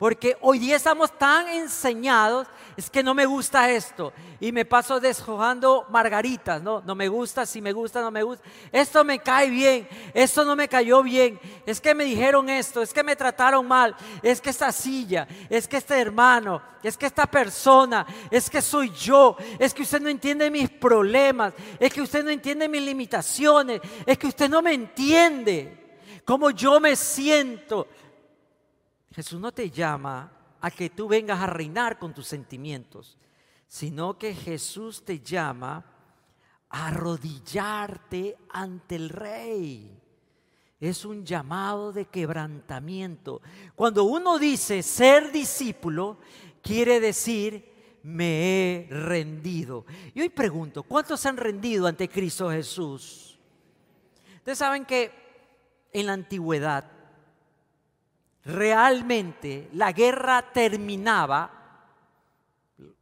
Porque 0.00 0.34
hoy 0.40 0.58
día 0.58 0.76
estamos 0.76 1.12
tan 1.18 1.46
enseñados, 1.48 2.48
es 2.74 2.88
que 2.88 3.02
no 3.02 3.12
me 3.12 3.26
gusta 3.26 3.70
esto. 3.70 4.14
Y 4.40 4.50
me 4.50 4.64
paso 4.64 4.98
deshojando 4.98 5.84
margaritas, 5.90 6.62
¿no? 6.62 6.80
No 6.86 6.94
me 6.94 7.06
gusta, 7.06 7.44
si 7.44 7.60
me 7.60 7.74
gusta, 7.74 8.00
no 8.00 8.10
me 8.10 8.22
gusta. 8.22 8.42
Esto 8.72 9.04
me 9.04 9.18
cae 9.18 9.50
bien, 9.50 9.86
esto 10.14 10.42
no 10.42 10.56
me 10.56 10.68
cayó 10.68 11.02
bien. 11.02 11.38
Es 11.66 11.82
que 11.82 11.94
me 11.94 12.04
dijeron 12.04 12.48
esto, 12.48 12.80
es 12.80 12.94
que 12.94 13.04
me 13.04 13.14
trataron 13.14 13.68
mal. 13.68 13.94
Es 14.22 14.40
que 14.40 14.48
esta 14.48 14.72
silla, 14.72 15.28
es 15.50 15.68
que 15.68 15.76
este 15.76 16.00
hermano, 16.00 16.62
es 16.82 16.96
que 16.96 17.04
esta 17.04 17.26
persona, 17.26 18.06
es 18.30 18.48
que 18.48 18.62
soy 18.62 18.90
yo. 18.92 19.36
Es 19.58 19.74
que 19.74 19.82
usted 19.82 20.00
no 20.00 20.08
entiende 20.08 20.50
mis 20.50 20.70
problemas, 20.70 21.52
es 21.78 21.92
que 21.92 22.00
usted 22.00 22.24
no 22.24 22.30
entiende 22.30 22.70
mis 22.70 22.80
limitaciones, 22.80 23.82
es 24.06 24.16
que 24.16 24.28
usted 24.28 24.48
no 24.48 24.62
me 24.62 24.72
entiende 24.72 25.76
cómo 26.24 26.52
yo 26.52 26.80
me 26.80 26.96
siento. 26.96 27.86
Jesús 29.14 29.40
no 29.40 29.52
te 29.52 29.70
llama 29.70 30.32
a 30.60 30.70
que 30.70 30.90
tú 30.90 31.08
vengas 31.08 31.40
a 31.40 31.46
reinar 31.46 31.98
con 31.98 32.14
tus 32.14 32.26
sentimientos, 32.26 33.18
sino 33.66 34.18
que 34.18 34.34
Jesús 34.34 35.04
te 35.04 35.20
llama 35.20 35.84
a 36.68 36.88
arrodillarte 36.88 38.36
ante 38.50 38.96
el 38.96 39.08
rey. 39.08 39.96
Es 40.78 41.04
un 41.04 41.24
llamado 41.24 41.92
de 41.92 42.06
quebrantamiento. 42.06 43.42
Cuando 43.74 44.04
uno 44.04 44.38
dice 44.38 44.82
ser 44.82 45.30
discípulo, 45.32 46.18
quiere 46.62 47.00
decir 47.00 47.70
me 48.02 48.86
he 48.86 48.86
rendido. 48.88 49.84
Y 50.14 50.22
hoy 50.22 50.28
pregunto, 50.30 50.82
¿cuántos 50.82 51.20
se 51.20 51.28
han 51.28 51.36
rendido 51.36 51.86
ante 51.86 52.08
Cristo 52.08 52.50
Jesús? 52.50 53.38
Ustedes 54.36 54.58
saben 54.58 54.84
que 54.84 55.12
en 55.92 56.06
la 56.06 56.14
antigüedad 56.14 56.99
realmente 58.50 59.68
la 59.72 59.92
guerra 59.92 60.52
terminaba, 60.52 61.50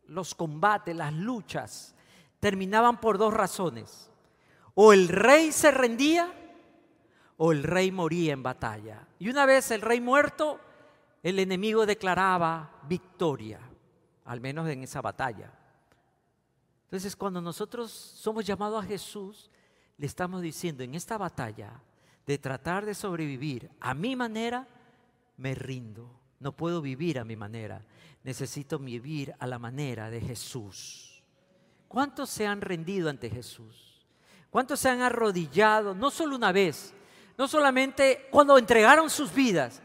los 0.06 0.34
combates, 0.34 0.94
las 0.94 1.12
luchas, 1.12 1.94
terminaban 2.40 3.00
por 3.00 3.18
dos 3.18 3.34
razones. 3.34 4.10
O 4.74 4.92
el 4.92 5.08
rey 5.08 5.50
se 5.52 5.70
rendía 5.70 6.32
o 7.36 7.52
el 7.52 7.62
rey 7.62 7.90
moría 7.90 8.32
en 8.32 8.42
batalla. 8.42 9.06
Y 9.18 9.28
una 9.28 9.46
vez 9.46 9.70
el 9.70 9.80
rey 9.80 10.00
muerto, 10.00 10.60
el 11.22 11.38
enemigo 11.38 11.86
declaraba 11.86 12.80
victoria, 12.88 13.60
al 14.24 14.40
menos 14.40 14.68
en 14.68 14.82
esa 14.82 15.00
batalla. 15.00 15.52
Entonces, 16.84 17.14
cuando 17.16 17.40
nosotros 17.40 17.92
somos 17.92 18.44
llamados 18.44 18.82
a 18.82 18.86
Jesús, 18.86 19.50
le 19.98 20.06
estamos 20.06 20.42
diciendo 20.42 20.82
en 20.82 20.94
esta 20.94 21.18
batalla 21.18 21.80
de 22.26 22.38
tratar 22.38 22.86
de 22.86 22.94
sobrevivir 22.94 23.70
a 23.80 23.94
mi 23.94 24.16
manera, 24.16 24.66
me 25.38 25.54
rindo. 25.54 26.20
No 26.40 26.52
puedo 26.52 26.80
vivir 26.82 27.18
a 27.18 27.24
mi 27.24 27.34
manera. 27.34 27.84
Necesito 28.22 28.78
vivir 28.78 29.34
a 29.38 29.46
la 29.46 29.58
manera 29.58 30.10
de 30.10 30.20
Jesús. 30.20 31.22
¿Cuántos 31.88 32.28
se 32.28 32.46
han 32.46 32.60
rendido 32.60 33.08
ante 33.08 33.30
Jesús? 33.30 34.06
¿Cuántos 34.50 34.80
se 34.80 34.90
han 34.90 35.00
arrodillado? 35.00 35.94
No 35.94 36.10
solo 36.10 36.36
una 36.36 36.52
vez, 36.52 36.92
no 37.36 37.48
solamente 37.48 38.28
cuando 38.30 38.58
entregaron 38.58 39.08
sus 39.08 39.32
vidas, 39.32 39.80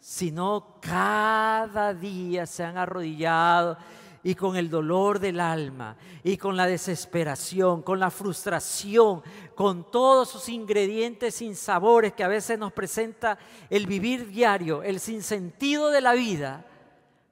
sino 0.00 0.78
cada 0.80 1.94
día 1.94 2.46
se 2.46 2.64
han 2.64 2.76
arrodillado 2.76 3.78
y 4.24 4.34
con 4.34 4.56
el 4.56 4.70
dolor 4.70 5.18
del 5.20 5.38
alma 5.38 5.96
y 6.24 6.38
con 6.38 6.56
la 6.56 6.66
desesperación, 6.66 7.82
con 7.82 8.00
la 8.00 8.10
frustración, 8.10 9.22
con 9.54 9.90
todos 9.90 10.30
sus 10.30 10.48
ingredientes 10.48 11.34
sin 11.34 11.54
sabores 11.54 12.14
que 12.14 12.24
a 12.24 12.28
veces 12.28 12.58
nos 12.58 12.72
presenta 12.72 13.38
el 13.68 13.86
vivir 13.86 14.26
diario, 14.28 14.82
el 14.82 14.98
sinsentido 14.98 15.90
de 15.90 16.00
la 16.00 16.14
vida, 16.14 16.66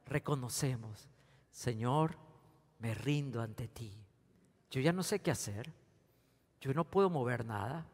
reconocemos, 0.06 1.08
Señor, 1.50 2.16
me 2.78 2.94
rindo 2.94 3.40
ante 3.40 3.68
ti. 3.68 3.98
Yo 4.70 4.80
ya 4.82 4.92
no 4.92 5.02
sé 5.02 5.20
qué 5.20 5.30
hacer. 5.30 5.72
Yo 6.60 6.74
no 6.74 6.84
puedo 6.84 7.08
mover 7.08 7.44
nada. 7.44 7.86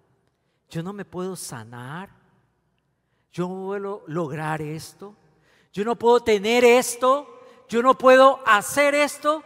Yo 0.69 0.83
no 0.83 0.93
me 0.93 1.05
puedo 1.05 1.37
sanar. 1.37 2.11
Yo 3.31 3.49
no 3.49 3.67
puedo 3.67 4.03
lograr 4.09 4.61
esto. 4.61 5.15
Yo 5.73 5.85
no 5.85 5.97
puedo 5.97 6.21
tener 6.21 6.65
esto 6.65 7.38
yo 7.69 7.83
no 7.83 7.97
puedo 7.97 8.41
hacer 8.47 8.95
esto 8.95 9.45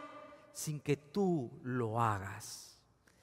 sin 0.52 0.80
que 0.80 0.96
tú 0.96 1.50
lo 1.62 2.00
hagas, 2.00 2.78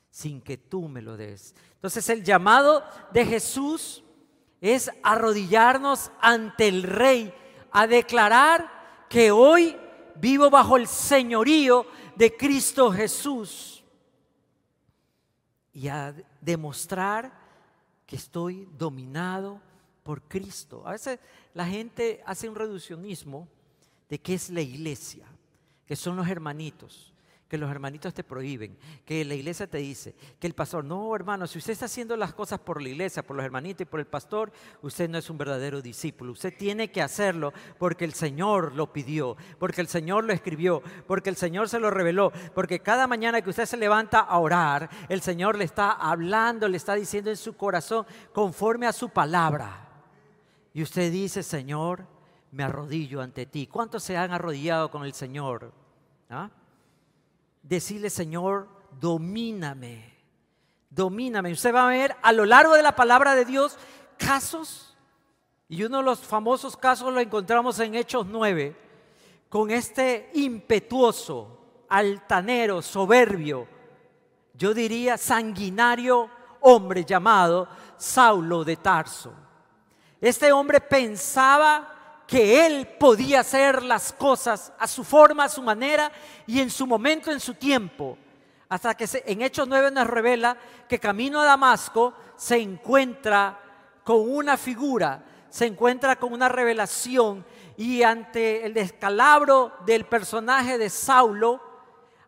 sin 0.09 0.41
que 0.41 0.57
tú 0.57 0.87
me 0.87 1.01
lo 1.01 1.15
des. 1.17 1.55
Entonces 1.75 2.09
el 2.09 2.23
llamado 2.23 2.83
de 3.13 3.25
Jesús 3.25 4.03
es 4.61 4.91
arrodillarnos 5.03 6.11
ante 6.19 6.67
el 6.67 6.83
Rey, 6.83 7.33
a 7.71 7.87
declarar 7.87 9.07
que 9.09 9.31
hoy 9.31 9.77
vivo 10.15 10.49
bajo 10.49 10.75
el 10.75 10.87
señorío 10.87 11.85
de 12.15 12.35
Cristo 12.35 12.91
Jesús 12.91 13.83
y 15.71 15.87
a 15.87 16.13
demostrar 16.41 17.31
que 18.05 18.17
estoy 18.17 18.67
dominado 18.77 19.61
por 20.03 20.23
Cristo. 20.23 20.85
A 20.85 20.91
veces 20.91 21.19
la 21.53 21.65
gente 21.65 22.21
hace 22.25 22.49
un 22.49 22.55
reduccionismo 22.55 23.47
de 24.09 24.19
qué 24.19 24.33
es 24.33 24.49
la 24.49 24.61
iglesia, 24.61 25.25
que 25.85 25.95
son 25.95 26.15
los 26.15 26.27
hermanitos, 26.27 27.13
que 27.49 27.57
los 27.57 27.71
hermanitos 27.71 28.13
te 28.13 28.23
prohíben, 28.23 28.77
que 29.03 29.25
la 29.25 29.33
iglesia 29.33 29.65
te 29.65 29.79
dice, 29.79 30.13
que 30.39 30.45
el 30.45 30.53
pastor, 30.53 30.85
no 30.85 31.15
hermano, 31.15 31.47
si 31.47 31.57
usted 31.57 31.73
está 31.73 31.85
haciendo 31.85 32.15
las 32.15 32.31
cosas 32.31 32.59
por 32.59 32.79
la 32.79 32.89
iglesia, 32.89 33.25
por 33.25 33.35
los 33.35 33.43
hermanitos 33.43 33.81
y 33.81 33.85
por 33.85 33.99
el 33.99 34.05
pastor, 34.05 34.51
usted 34.83 35.09
no 35.09 35.17
es 35.17 35.29
un 35.31 35.39
verdadero 35.39 35.81
discípulo. 35.81 36.33
Usted 36.33 36.55
tiene 36.55 36.91
que 36.91 37.01
hacerlo 37.01 37.51
porque 37.79 38.05
el 38.05 38.13
Señor 38.13 38.75
lo 38.75 38.93
pidió, 38.93 39.35
porque 39.57 39.81
el 39.81 39.87
Señor 39.87 40.25
lo 40.25 40.33
escribió, 40.33 40.83
porque 41.07 41.31
el 41.31 41.35
Señor 41.35 41.69
se 41.69 41.79
lo 41.79 41.89
reveló, 41.89 42.31
porque 42.53 42.81
cada 42.81 43.07
mañana 43.07 43.41
que 43.41 43.49
usted 43.49 43.65
se 43.65 43.77
levanta 43.77 44.19
a 44.19 44.37
orar, 44.37 44.87
el 45.09 45.21
Señor 45.21 45.57
le 45.57 45.65
está 45.65 45.91
hablando, 45.91 46.67
le 46.67 46.77
está 46.77 46.93
diciendo 46.93 47.31
en 47.31 47.37
su 47.37 47.57
corazón 47.57 48.05
conforme 48.31 48.85
a 48.85 48.93
su 48.93 49.09
palabra. 49.09 49.87
Y 50.71 50.83
usted 50.83 51.11
dice, 51.11 51.41
Señor, 51.41 52.05
me 52.51 52.63
arrodillo 52.63 53.21
ante 53.21 53.45
ti. 53.45 53.67
¿Cuántos 53.67 54.03
se 54.03 54.17
han 54.17 54.31
arrodillado 54.31 54.89
con 54.89 55.03
el 55.05 55.13
Señor? 55.13 55.71
¿Ah? 56.29 56.49
decirle, 57.69 58.09
Señor, 58.09 58.67
domíname, 58.99 60.13
domíname. 60.89 61.51
Usted 61.51 61.73
va 61.73 61.85
a 61.85 61.89
ver 61.89 62.15
a 62.21 62.31
lo 62.31 62.45
largo 62.45 62.73
de 62.73 62.83
la 62.83 62.95
palabra 62.95 63.35
de 63.35 63.45
Dios 63.45 63.77
casos, 64.17 64.97
y 65.67 65.83
uno 65.83 65.97
de 65.97 66.03
los 66.03 66.19
famosos 66.19 66.75
casos 66.75 67.13
lo 67.13 67.19
encontramos 67.19 67.79
en 67.79 67.95
Hechos 67.95 68.25
9, 68.25 68.75
con 69.49 69.69
este 69.71 70.31
impetuoso, 70.33 71.57
altanero, 71.89 72.81
soberbio, 72.81 73.67
yo 74.53 74.73
diría 74.73 75.17
sanguinario 75.17 76.29
hombre 76.61 77.05
llamado 77.05 77.67
Saulo 77.97 78.63
de 78.63 78.75
Tarso. 78.77 79.33
Este 80.19 80.51
hombre 80.51 80.81
pensaba 80.81 81.98
que 82.29 82.67
él 82.67 82.87
podía 82.99 83.39
hacer 83.39 83.81
las 83.81 84.13
cosas 84.13 84.71
a 84.77 84.85
su 84.85 85.03
forma, 85.03 85.45
a 85.45 85.49
su 85.49 85.63
manera 85.63 86.11
y 86.45 86.59
en 86.59 86.69
su 86.69 86.85
momento, 86.85 87.31
en 87.31 87.39
su 87.39 87.55
tiempo. 87.55 88.19
Hasta 88.69 88.93
que 88.93 89.07
en 89.25 89.41
Hechos 89.41 89.67
9 89.67 89.89
nos 89.89 90.05
revela 90.05 90.55
que 90.87 90.99
camino 90.99 91.41
a 91.41 91.45
Damasco 91.45 92.13
se 92.37 92.57
encuentra 92.57 93.59
con 94.03 94.29
una 94.29 94.57
figura, 94.57 95.23
se 95.49 95.65
encuentra 95.65 96.17
con 96.17 96.31
una 96.31 96.49
revelación 96.49 97.43
y 97.77 98.03
ante 98.03 98.63
el 98.63 98.75
descalabro 98.75 99.73
del 99.87 100.05
personaje 100.05 100.77
de 100.77 100.91
Saulo, 100.91 101.59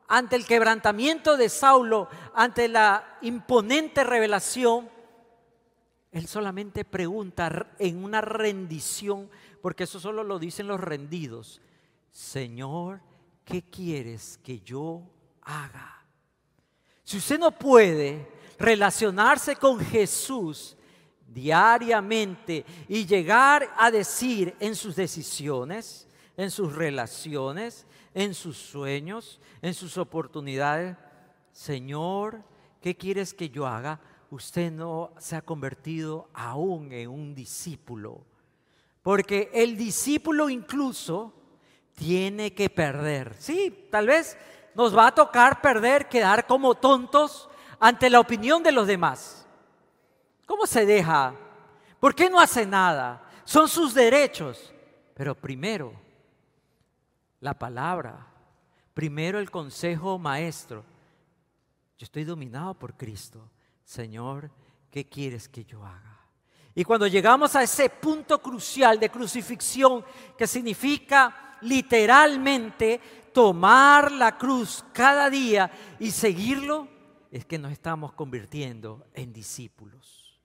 ante 0.07 0.35
el 0.35 0.47
quebrantamiento 0.47 1.37
de 1.37 1.47
Saulo, 1.47 2.07
ante 2.33 2.67
la 2.67 3.17
imponente 3.21 4.03
revelación, 4.03 4.89
él 6.11 6.27
solamente 6.27 6.83
pregunta 6.83 7.67
en 7.79 8.03
una 8.03 8.19
rendición 8.19 9.29
porque 9.61 9.83
eso 9.83 9.99
solo 9.99 10.23
lo 10.23 10.39
dicen 10.39 10.67
los 10.67 10.79
rendidos. 10.79 11.61
Señor, 12.11 13.01
¿qué 13.45 13.61
quieres 13.63 14.39
que 14.43 14.59
yo 14.59 15.03
haga? 15.41 16.03
Si 17.03 17.17
usted 17.17 17.39
no 17.39 17.51
puede 17.51 18.27
relacionarse 18.57 19.55
con 19.55 19.79
Jesús 19.79 20.75
diariamente 21.27 22.65
y 22.87 23.05
llegar 23.05 23.69
a 23.77 23.91
decir 23.91 24.55
en 24.59 24.75
sus 24.75 24.95
decisiones, 24.95 26.07
en 26.37 26.51
sus 26.51 26.73
relaciones, 26.73 27.85
en 28.13 28.33
sus 28.33 28.57
sueños, 28.57 29.39
en 29.61 29.73
sus 29.73 29.97
oportunidades, 29.97 30.97
Señor, 31.51 32.43
¿qué 32.81 32.95
quieres 32.95 33.33
que 33.33 33.49
yo 33.49 33.67
haga? 33.67 33.99
Usted 34.29 34.71
no 34.71 35.13
se 35.17 35.35
ha 35.35 35.41
convertido 35.41 36.29
aún 36.33 36.91
en 36.93 37.09
un 37.09 37.35
discípulo 37.35 38.25
porque 39.01 39.49
el 39.53 39.77
discípulo 39.77 40.49
incluso 40.49 41.33
tiene 41.95 42.53
que 42.53 42.69
perder. 42.69 43.35
Sí, 43.39 43.87
tal 43.91 44.07
vez 44.07 44.37
nos 44.75 44.95
va 44.95 45.07
a 45.07 45.15
tocar 45.15 45.61
perder, 45.61 46.07
quedar 46.07 46.45
como 46.45 46.75
tontos 46.75 47.49
ante 47.79 48.09
la 48.09 48.19
opinión 48.19 48.63
de 48.63 48.71
los 48.71 48.87
demás. 48.87 49.47
¿Cómo 50.45 50.67
se 50.67 50.85
deja? 50.85 51.35
¿Por 51.99 52.15
qué 52.15 52.29
no 52.29 52.39
hace 52.39 52.65
nada? 52.65 53.23
Son 53.43 53.67
sus 53.67 53.93
derechos. 53.93 54.73
Pero 55.13 55.35
primero, 55.35 55.93
la 57.39 57.53
palabra. 57.53 58.27
Primero 58.93 59.39
el 59.39 59.49
consejo 59.49 60.17
maestro. 60.17 60.83
Yo 61.97 62.05
estoy 62.05 62.23
dominado 62.23 62.73
por 62.73 62.95
Cristo. 62.95 63.49
Señor, 63.83 64.51
¿qué 64.89 65.07
quieres 65.07 65.47
que 65.47 65.63
yo 65.63 65.85
haga? 65.85 66.10
Y 66.73 66.83
cuando 66.83 67.07
llegamos 67.07 67.55
a 67.55 67.63
ese 67.63 67.89
punto 67.89 68.41
crucial 68.41 68.99
de 68.99 69.09
crucifixión, 69.09 70.03
que 70.37 70.47
significa 70.47 71.57
literalmente 71.61 72.99
tomar 73.33 74.11
la 74.11 74.37
cruz 74.37 74.83
cada 74.93 75.29
día 75.29 75.71
y 75.99 76.11
seguirlo, 76.11 76.87
es 77.29 77.45
que 77.45 77.57
nos 77.57 77.71
estamos 77.71 78.13
convirtiendo 78.13 79.05
en 79.13 79.33
discípulos. 79.33 80.39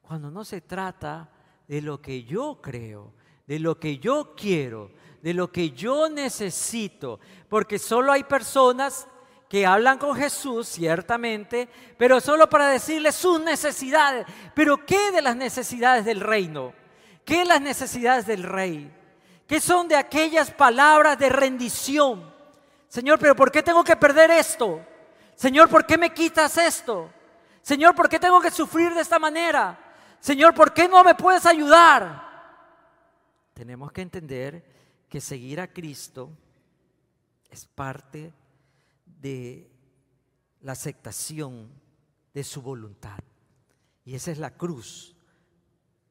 Cuando 0.00 0.30
no 0.30 0.44
se 0.44 0.60
trata 0.60 1.30
de 1.66 1.82
lo 1.82 2.00
que 2.00 2.24
yo 2.24 2.60
creo, 2.62 3.14
de 3.46 3.58
lo 3.58 3.78
que 3.78 3.98
yo 3.98 4.34
quiero, 4.34 4.90
de 5.22 5.34
lo 5.34 5.50
que 5.50 5.70
yo 5.70 6.08
necesito, 6.08 7.20
porque 7.48 7.78
solo 7.78 8.12
hay 8.12 8.24
personas 8.24 9.08
que 9.48 9.64
hablan 9.64 9.98
con 9.98 10.14
Jesús, 10.14 10.68
ciertamente, 10.68 11.68
pero 11.96 12.20
solo 12.20 12.48
para 12.48 12.68
decirle 12.68 13.12
sus 13.12 13.40
necesidades. 13.40 14.26
Pero 14.54 14.84
¿qué 14.84 15.10
de 15.10 15.22
las 15.22 15.36
necesidades 15.36 16.04
del 16.04 16.20
reino? 16.20 16.74
¿Qué 17.24 17.44
las 17.44 17.60
necesidades 17.60 18.26
del 18.26 18.42
rey? 18.42 18.94
¿Qué 19.46 19.60
son 19.60 19.88
de 19.88 19.96
aquellas 19.96 20.50
palabras 20.50 21.18
de 21.18 21.30
rendición? 21.30 22.32
Señor, 22.88 23.18
pero 23.18 23.34
¿por 23.34 23.50
qué 23.50 23.62
tengo 23.62 23.82
que 23.82 23.96
perder 23.96 24.30
esto? 24.30 24.84
Señor, 25.34 25.68
¿por 25.68 25.86
qué 25.86 25.96
me 25.96 26.12
quitas 26.12 26.58
esto? 26.58 27.10
Señor, 27.62 27.94
¿por 27.94 28.08
qué 28.08 28.18
tengo 28.18 28.40
que 28.40 28.50
sufrir 28.50 28.92
de 28.94 29.00
esta 29.00 29.18
manera? 29.18 29.78
Señor, 30.20 30.54
¿por 30.54 30.72
qué 30.72 30.88
no 30.88 31.02
me 31.04 31.14
puedes 31.14 31.46
ayudar? 31.46 32.28
Tenemos 33.54 33.92
que 33.92 34.02
entender 34.02 34.64
que 35.08 35.20
seguir 35.20 35.60
a 35.60 35.68
Cristo 35.68 36.30
es 37.50 37.66
parte 37.66 38.32
de 39.20 39.70
la 40.60 40.72
aceptación 40.72 41.70
de 42.34 42.44
su 42.44 42.62
voluntad. 42.62 43.18
Y 44.04 44.14
esa 44.14 44.30
es 44.30 44.38
la 44.38 44.56
cruz 44.56 45.14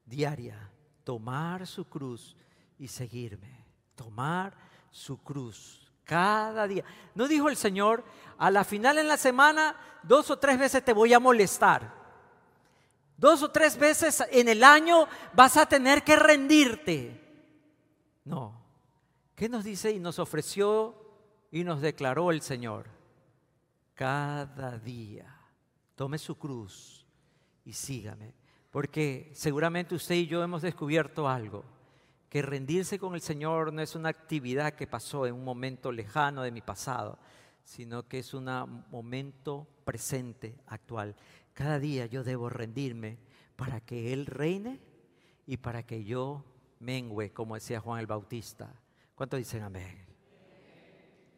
diaria, 0.06 0.72
tomar 1.04 1.68
su 1.68 1.86
cruz 1.90 2.36
y 2.78 2.88
seguirme, 2.88 3.66
tomar 3.96 4.56
su 4.92 5.22
cruz 5.22 5.92
cada 6.04 6.68
día. 6.68 6.84
¿No 7.16 7.28
dijo 7.28 7.50
el 7.50 7.58
Señor, 7.58 8.04
a 8.38 8.50
la 8.52 8.64
final 8.64 8.98
en 8.98 9.08
la 9.08 9.18
semana, 9.18 9.76
dos 10.04 10.32
o 10.32 10.40
tres 10.40 10.58
veces 10.58 10.84
te 10.84 10.94
voy 10.94 11.14
a 11.14 11.20
molestar? 11.20 11.94
Dos 13.18 13.42
o 13.42 13.50
tres 13.50 13.78
veces 13.78 14.24
en 14.32 14.48
el 14.48 14.64
año 14.64 15.08
vas 15.34 15.58
a 15.58 15.66
tener 15.66 16.04
que 16.04 16.16
rendirte. 16.16 17.24
No. 18.24 18.62
¿Qué 19.36 19.50
nos 19.50 19.64
dice 19.64 19.92
y 19.92 20.00
nos 20.00 20.20
ofreció 20.20 20.96
y 21.52 21.64
nos 21.64 21.82
declaró 21.82 22.32
el 22.32 22.42
Señor? 22.42 22.97
Cada 23.98 24.78
día. 24.78 25.26
Tome 25.96 26.20
su 26.20 26.38
cruz 26.38 27.04
y 27.66 27.74
sígame. 27.74 28.36
Porque 28.70 29.32
seguramente 29.34 29.96
usted 29.96 30.16
y 30.16 30.28
yo 30.28 30.44
hemos 30.44 30.62
descubierto 30.62 31.28
algo, 31.28 31.66
que 32.30 32.44
rendirse 32.44 33.00
con 33.00 33.16
el 33.16 33.22
Señor 33.22 33.74
no 33.74 33.82
es 33.82 33.96
una 33.96 34.10
actividad 34.10 34.74
que 34.74 34.86
pasó 34.86 35.26
en 35.26 35.34
un 35.34 35.44
momento 35.44 35.92
lejano 35.92 36.44
de 36.44 36.52
mi 36.52 36.62
pasado, 36.62 37.18
sino 37.64 38.08
que 38.08 38.20
es 38.20 38.36
un 38.36 38.46
momento 38.92 39.68
presente, 39.84 40.60
actual. 40.68 41.16
Cada 41.54 41.80
día 41.80 42.06
yo 42.06 42.24
debo 42.24 42.50
rendirme 42.50 43.18
para 43.56 43.82
que 43.82 44.14
Él 44.14 44.28
reine 44.28 44.80
y 45.48 45.58
para 45.58 45.82
que 45.82 46.04
yo 46.04 46.46
mengüe, 46.80 47.32
como 47.32 47.56
decía 47.56 47.80
Juan 47.80 48.00
el 48.00 48.08
Bautista. 48.08 48.72
¿Cuántos 49.16 49.40
dicen 49.40 49.64
amén? 49.64 50.06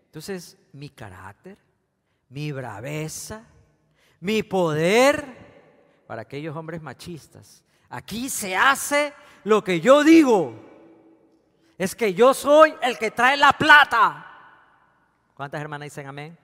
Entonces, 0.08 0.58
mi 0.74 0.89
carácter, 0.89 1.68
mi 2.30 2.52
braveza, 2.52 3.46
mi 4.20 4.44
poder 4.44 6.04
para 6.08 6.22
aquellos 6.24 6.56
hombres 6.56 6.82
machistas. 6.82 7.63
Aquí 7.89 8.30
se 8.30 8.56
hace 8.56 9.13
lo 9.44 9.63
que 9.63 9.82
yo 9.82 10.04
digo. 10.04 10.54
Es 11.78 11.96
que 11.96 12.13
yo 12.13 12.34
soy 12.34 12.74
el 12.82 12.98
que 12.98 13.12
trae 13.12 13.38
la 13.38 13.54
plata. 13.54 14.26
¿Cuántas 15.34 15.62
hermanas 15.62 15.88
dicen 15.88 16.08
amén? 16.08 16.38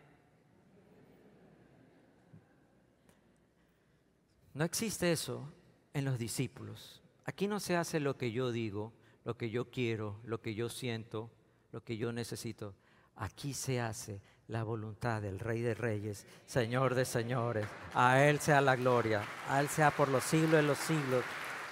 No 4.53 4.63
existe 4.63 5.11
eso 5.11 5.51
en 5.93 6.05
los 6.05 6.17
discípulos. 6.17 7.03
Aquí 7.25 7.47
no 7.47 7.59
se 7.59 7.75
hace 7.75 7.99
lo 7.99 8.17
que 8.17 8.31
yo 8.31 8.51
digo, 8.51 8.93
lo 9.25 9.35
que 9.35 9.49
yo 9.49 9.69
quiero, 9.69 10.19
lo 10.23 10.41
que 10.41 10.55
yo 10.55 10.69
siento, 10.69 11.29
lo 11.71 11.83
que 11.83 11.97
yo 11.97 12.13
necesito. 12.13 12.73
Aquí 13.17 13.53
se 13.53 13.81
hace 13.81 14.21
la 14.47 14.63
voluntad 14.63 15.21
del 15.21 15.39
Rey 15.39 15.61
de 15.61 15.73
Reyes, 15.73 16.25
Señor 16.45 16.93
de 16.95 17.05
Señores. 17.05 17.67
A 17.93 18.23
Él 18.23 18.39
sea 18.39 18.61
la 18.61 18.75
gloria, 18.75 19.23
a 19.49 19.59
Él 19.59 19.69
sea 19.69 19.91
por 19.91 20.09
los 20.09 20.23
siglos 20.23 20.51
de 20.51 20.61
los 20.63 20.77
siglos. 20.77 21.23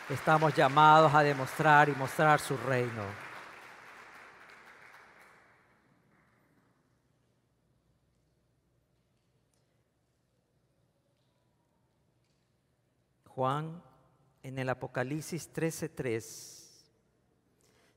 Estamos 0.09 0.55
llamados 0.55 1.13
a 1.13 1.23
demostrar 1.23 1.89
y 1.89 1.93
mostrar 1.93 2.39
su 2.39 2.57
reino. 2.57 3.03
Juan 13.25 13.81
en 14.43 14.59
el 14.59 14.69
Apocalipsis 14.69 15.51
13:3 15.51 16.93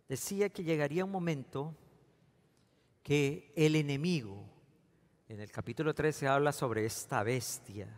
decía 0.08 0.48
que 0.48 0.64
llegaría 0.64 1.04
un 1.04 1.10
momento 1.10 1.74
que 3.02 3.52
el 3.54 3.76
enemigo, 3.76 4.55
en 5.28 5.40
el 5.40 5.50
capítulo 5.50 5.94
13 5.94 6.28
habla 6.28 6.52
sobre 6.52 6.84
esta 6.84 7.22
bestia 7.22 7.88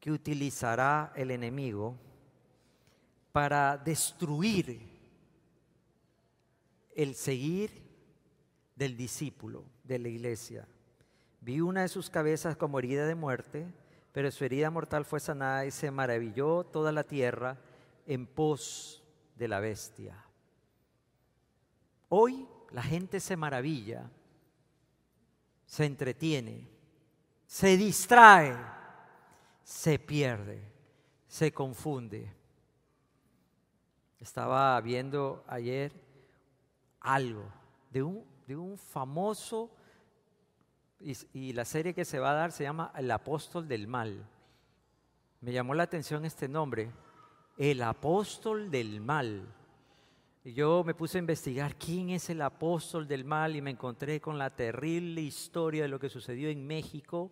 que 0.00 0.10
utilizará 0.10 1.12
el 1.14 1.30
enemigo 1.30 1.96
para 3.32 3.76
destruir 3.76 4.80
el 6.94 7.14
seguir 7.14 7.70
del 8.74 8.96
discípulo 8.96 9.64
de 9.84 9.98
la 9.98 10.08
iglesia. 10.08 10.66
Vi 11.40 11.60
una 11.60 11.82
de 11.82 11.88
sus 11.88 12.08
cabezas 12.08 12.56
como 12.56 12.78
herida 12.78 13.06
de 13.06 13.14
muerte, 13.14 13.66
pero 14.12 14.30
su 14.30 14.44
herida 14.44 14.70
mortal 14.70 15.04
fue 15.04 15.20
sanada 15.20 15.66
y 15.66 15.70
se 15.70 15.90
maravilló 15.90 16.64
toda 16.64 16.92
la 16.92 17.04
tierra 17.04 17.58
en 18.06 18.26
pos 18.26 19.04
de 19.36 19.48
la 19.48 19.60
bestia. 19.60 20.24
Hoy 22.08 22.48
la 22.70 22.82
gente 22.82 23.20
se 23.20 23.36
maravilla, 23.36 24.10
se 25.68 25.84
entretiene, 25.84 26.66
se 27.46 27.76
distrae, 27.76 28.56
se 29.62 29.98
pierde, 29.98 30.62
se 31.28 31.52
confunde. 31.52 32.32
Estaba 34.18 34.80
viendo 34.80 35.44
ayer 35.46 35.92
algo 37.00 37.44
de 37.90 38.02
un, 38.02 38.24
de 38.46 38.56
un 38.56 38.78
famoso 38.78 39.70
y, 41.00 41.52
la 41.52 41.64
serie 41.64 41.94
que 41.94 42.04
se 42.04 42.18
va 42.18 42.30
a 42.30 42.34
dar 42.34 42.50
se 42.50 42.64
llama 42.64 42.90
El 42.96 43.10
apóstol 43.10 43.68
del 43.68 43.86
mal. 43.86 44.26
Me 45.42 45.52
llamó 45.52 45.74
la 45.74 45.84
atención 45.84 46.24
este 46.24 46.48
nombre, 46.48 46.90
el 47.58 47.82
apóstol 47.82 48.70
del 48.70 49.02
mal. 49.02 49.54
Y 50.48 50.54
yo 50.54 50.82
me 50.82 50.94
puse 50.94 51.18
a 51.18 51.20
investigar 51.20 51.76
quién 51.76 52.08
es 52.08 52.30
el 52.30 52.40
apóstol 52.40 53.06
del 53.06 53.22
mal 53.22 53.54
y 53.54 53.60
me 53.60 53.70
encontré 53.70 54.18
con 54.18 54.38
la 54.38 54.48
terrible 54.48 55.20
historia 55.20 55.82
de 55.82 55.88
lo 55.88 56.00
que 56.00 56.08
sucedió 56.08 56.48
en 56.48 56.66
México, 56.66 57.30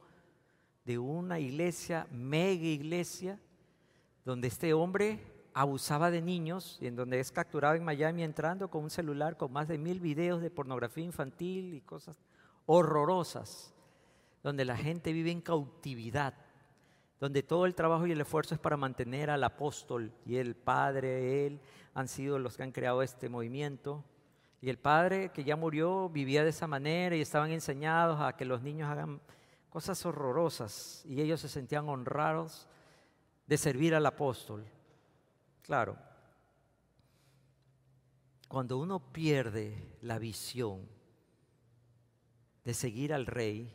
de 0.85 0.98
una 0.98 1.40
iglesia, 1.40 2.07
mega 2.11 2.66
iglesia, 2.66 3.40
donde 4.22 4.48
este 4.48 4.74
hombre 4.74 5.18
abusaba 5.55 6.11
de 6.11 6.20
niños 6.20 6.76
y 6.79 6.88
en 6.88 6.96
donde 6.96 7.18
es 7.18 7.33
capturado 7.33 7.74
en 7.74 7.85
Miami 7.85 8.22
entrando 8.22 8.68
con 8.68 8.85
un 8.85 8.90
celular 8.90 9.38
con 9.38 9.50
más 9.50 9.66
de 9.66 9.79
mil 9.79 9.98
videos 9.98 10.42
de 10.42 10.50
pornografía 10.50 11.05
infantil 11.05 11.72
y 11.72 11.81
cosas 11.81 12.20
horrorosas, 12.66 13.72
donde 14.42 14.66
la 14.66 14.76
gente 14.76 15.14
vive 15.14 15.31
en 15.31 15.40
cautividad, 15.40 16.35
donde 17.20 17.42
todo 17.42 17.66
el 17.66 17.74
trabajo 17.74 18.07
y 18.07 18.12
el 18.12 18.20
esfuerzo 18.20 18.55
es 18.55 18.61
para 18.61 18.76
mantener 18.76 19.31
al 19.31 19.42
apóstol 19.44 20.12
y 20.24 20.37
el 20.37 20.55
padre, 20.55 21.46
él, 21.46 21.61
han 21.94 22.09
sido 22.09 22.38
los 22.38 22.57
que 22.57 22.62
han 22.62 22.72
creado 22.72 23.02
este 23.02 23.29
movimiento. 23.29 24.05
Y 24.61 24.68
el 24.68 24.79
padre 24.79 25.31
que 25.31 25.44
ya 25.44 25.57
murió 25.57 26.11
vivía 26.11 26.44
de 26.44 26.50
esa 26.50 26.66
manera 26.66 27.16
y 27.16 27.22
estaban 27.22 27.50
enseñados 27.50 28.20
a 28.20 28.37
que 28.37 28.44
los 28.44 28.62
niños 28.62 28.90
hagan 28.90 29.20
cosas 29.70 30.05
horrorosas 30.05 31.02
y 31.07 31.20
ellos 31.20 31.40
se 31.40 31.48
sentían 31.48 31.88
honrados 31.88 32.68
de 33.46 33.57
servir 33.57 33.94
al 33.94 34.05
apóstol. 34.05 34.64
Claro, 35.62 35.96
cuando 38.48 38.79
uno 38.79 39.00
pierde 39.00 39.96
la 40.02 40.18
visión 40.18 40.88
de 42.64 42.74
seguir 42.74 43.12
al 43.12 43.26
rey, 43.26 43.72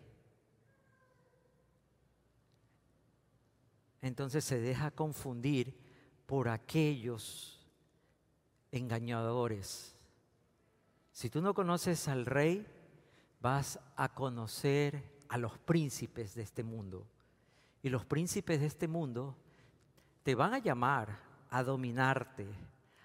entonces 4.02 4.44
se 4.44 4.60
deja 4.60 4.92
confundir 4.92 5.78
por 6.26 6.50
aquellos 6.50 7.60
engañadores. 8.72 9.96
Si 11.12 11.30
tú 11.30 11.42
no 11.42 11.54
conoces 11.54 12.08
al 12.08 12.26
rey, 12.26 12.66
vas 13.42 13.80
a 13.96 14.14
conocer 14.14 15.04
a 15.30 15.38
los 15.38 15.58
príncipes 15.60 16.36
de 16.36 16.44
este 16.44 16.64
mundo. 16.64 17.08
Y 17.84 17.90
los 17.90 18.06
príncipes 18.06 18.60
de 18.60 18.68
este 18.68 18.88
mundo 18.88 19.36
te 20.24 20.36
van 20.36 20.54
a 20.54 20.60
llamar 20.60 21.20
a 21.50 21.64
dominarte, 21.64 22.48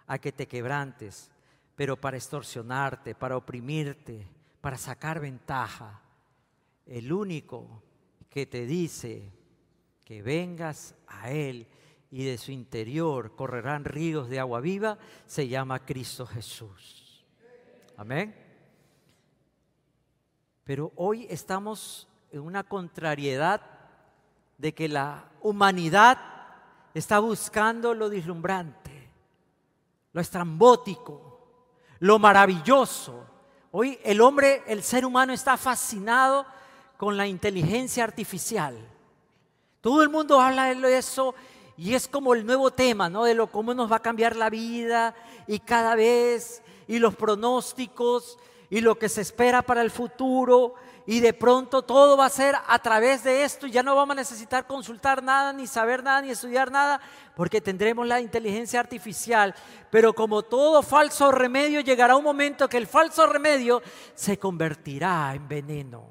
a 0.07 0.19
que 0.19 0.33
te 0.33 0.47
quebrantes, 0.47 1.31
pero 1.75 2.01
para 2.01 2.17
extorsionarte, 2.17 3.15
para 3.15 3.37
oprimirte, 3.37 4.27
para 4.61 4.79
sacar 4.79 5.21
ventaja. 5.21 6.01
El 6.87 7.13
único 7.13 7.83
que 8.31 8.47
te 8.47 8.67
dice 8.67 9.33
que 10.07 10.23
vengas 10.23 10.95
a 11.07 11.31
Él 11.31 11.67
y 12.11 12.25
de 12.25 12.39
su 12.39 12.51
interior 12.51 13.37
correrán 13.37 13.85
ríos 13.85 14.31
de 14.31 14.41
agua 14.41 14.61
viva, 14.61 14.97
se 15.27 15.49
llama 15.49 15.85
Cristo 15.85 16.25
Jesús. 16.25 17.27
Amén. 17.99 18.35
Pero 20.65 20.93
hoy 20.97 21.27
estamos 21.29 22.09
en 22.31 22.41
una 22.41 22.65
contrariedad 22.65 23.61
de 24.57 24.73
que 24.73 24.89
la 24.89 25.29
humanidad 25.43 26.19
está 26.95 27.19
buscando 27.19 27.93
lo 27.93 28.09
deslumbrante, 28.09 29.11
lo 30.15 30.23
estrambótico, 30.23 31.41
lo 31.99 32.19
maravilloso, 32.19 33.27
Hoy 33.79 33.99
el 34.05 34.23
hombre, 34.23 34.63
el 34.69 34.83
ser 34.83 35.05
humano 35.05 35.35
está 35.35 35.59
fascinado 35.59 36.47
con 36.97 37.19
la 37.19 37.27
inteligencia 37.27 38.05
artificial. 38.05 38.75
Todo 39.87 40.03
el 40.03 40.09
mundo 40.09 40.41
habla 40.41 40.75
de 40.75 40.99
eso 40.99 41.33
y 41.77 41.95
es 41.95 42.09
como 42.09 42.35
el 42.35 42.45
nuevo 42.45 42.73
tema, 42.73 43.09
¿no? 43.09 43.23
De 43.23 43.35
lo 43.35 43.47
cómo 43.47 43.73
nos 43.73 43.89
va 43.89 43.99
a 43.99 44.03
cambiar 44.03 44.35
la 44.35 44.51
vida 44.51 45.15
y 45.47 45.61
cada 45.61 45.95
vez 45.95 46.61
y 46.89 46.99
los 46.99 47.15
pronósticos 47.15 48.37
y 48.69 48.81
lo 48.81 48.99
que 48.99 49.09
se 49.09 49.21
espera 49.21 49.63
para 49.63 49.83
el 49.83 49.93
futuro 49.93 50.75
y 51.07 51.21
de 51.21 51.33
pronto 51.33 51.83
todo 51.83 52.17
va 52.17 52.27
a 52.27 52.31
ser 52.31 52.57
a 52.67 52.81
través 52.81 53.23
de 53.23 53.45
esto 53.45 53.69
y 53.69 53.71
ya 53.71 53.85
no 53.85 53.95
vamos 53.95 54.15
a 54.15 54.23
necesitar 54.23 54.67
consultar 54.67 55.23
nada, 55.23 55.53
ni 55.53 55.69
saber 55.69 56.03
nada, 56.03 56.21
ni 56.21 56.31
estudiar 56.31 56.73
nada, 56.73 57.01
porque 57.37 57.61
tendremos 57.61 58.09
la 58.09 58.21
inteligencia 58.21 58.81
artificial. 58.81 59.55
Pero 59.93 60.15
como 60.15 60.43
todo 60.43 60.83
falso 60.83 61.31
remedio, 61.31 61.79
llegará 61.79 62.17
un 62.17 62.25
momento 62.25 62.69
que 62.69 62.79
el 62.79 62.89
falso 62.89 63.25
remedio 63.29 63.81
se 64.17 64.37
convertirá 64.37 65.33
en 65.33 65.47
veneno, 65.47 66.09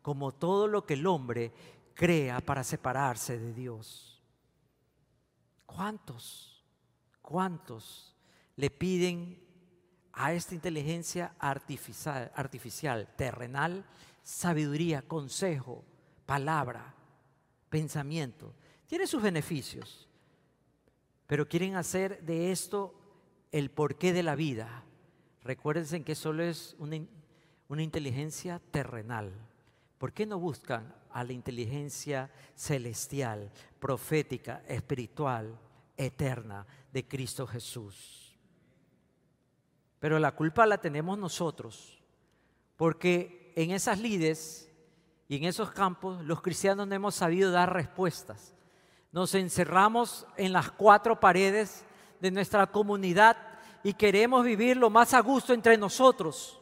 como 0.00 0.32
todo 0.32 0.66
lo 0.66 0.86
que 0.86 0.94
el 0.94 1.06
hombre 1.06 1.52
crea 2.02 2.40
para 2.40 2.64
separarse 2.64 3.38
de 3.38 3.52
Dios. 3.54 4.20
¿Cuántos? 5.64 6.64
¿Cuántos 7.20 8.16
le 8.56 8.70
piden 8.70 9.40
a 10.12 10.32
esta 10.32 10.56
inteligencia 10.56 11.36
artificial, 11.38 12.32
artificial 12.34 13.06
terrenal 13.16 13.84
sabiduría, 14.24 15.02
consejo, 15.02 15.84
palabra, 16.26 16.92
pensamiento. 17.70 18.52
Tiene 18.88 19.06
sus 19.06 19.22
beneficios, 19.22 20.08
pero 21.28 21.48
quieren 21.48 21.76
hacer 21.76 22.20
de 22.24 22.50
esto 22.50 22.96
el 23.52 23.70
porqué 23.70 24.12
de 24.12 24.24
la 24.24 24.34
vida. 24.34 24.82
Recuérdense 25.44 26.02
que 26.02 26.16
solo 26.16 26.42
es 26.42 26.74
una, 26.80 26.96
una 27.68 27.82
inteligencia 27.84 28.60
terrenal. 28.72 29.32
¿Por 29.98 30.12
qué 30.12 30.26
no 30.26 30.40
buscan 30.40 31.00
a 31.12 31.24
la 31.24 31.32
inteligencia 31.32 32.30
celestial, 32.54 33.50
profética, 33.78 34.62
espiritual, 34.66 35.58
eterna 35.96 36.66
de 36.92 37.06
Cristo 37.06 37.46
Jesús? 37.46 38.36
Pero 39.98 40.18
la 40.18 40.32
culpa 40.32 40.66
la 40.66 40.78
tenemos 40.78 41.16
nosotros, 41.18 42.02
porque 42.76 43.52
en 43.54 43.70
esas 43.70 44.00
lides 44.00 44.68
y 45.28 45.36
en 45.36 45.44
esos 45.44 45.70
campos 45.70 46.24
los 46.24 46.42
cristianos 46.42 46.86
no 46.88 46.94
hemos 46.94 47.14
sabido 47.14 47.50
dar 47.50 47.72
respuestas. 47.72 48.54
Nos 49.12 49.34
encerramos 49.34 50.26
en 50.36 50.52
las 50.52 50.70
cuatro 50.70 51.20
paredes 51.20 51.84
de 52.20 52.30
nuestra 52.30 52.66
comunidad 52.66 53.36
y 53.82 53.94
queremos 53.94 54.44
vivir 54.44 54.76
lo 54.76 54.90
más 54.90 55.14
a 55.14 55.20
gusto 55.20 55.52
entre 55.52 55.76
nosotros. 55.76 56.60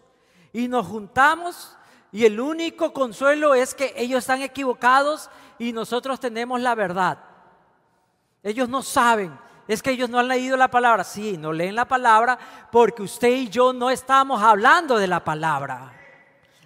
Y 0.52 0.68
nos 0.68 0.86
juntamos 0.86 1.76
y 2.12 2.24
el 2.24 2.40
único 2.40 2.92
consuelo 2.92 3.54
es 3.54 3.74
que 3.74 3.92
ellos 3.96 4.18
están 4.18 4.42
equivocados 4.42 5.30
y 5.58 5.72
nosotros 5.72 6.18
tenemos 6.18 6.60
la 6.60 6.74
verdad. 6.74 7.18
Ellos 8.42 8.68
no 8.68 8.82
saben, 8.82 9.38
es 9.68 9.82
que 9.82 9.90
ellos 9.90 10.10
no 10.10 10.18
han 10.18 10.26
leído 10.26 10.56
la 10.56 10.68
palabra. 10.68 11.04
Sí, 11.04 11.36
no 11.36 11.52
leen 11.52 11.76
la 11.76 11.84
palabra 11.84 12.38
porque 12.72 13.02
usted 13.02 13.28
y 13.28 13.48
yo 13.48 13.72
no 13.72 13.90
estamos 13.90 14.42
hablando 14.42 14.96
de 14.96 15.06
la 15.06 15.22
palabra. 15.22 15.92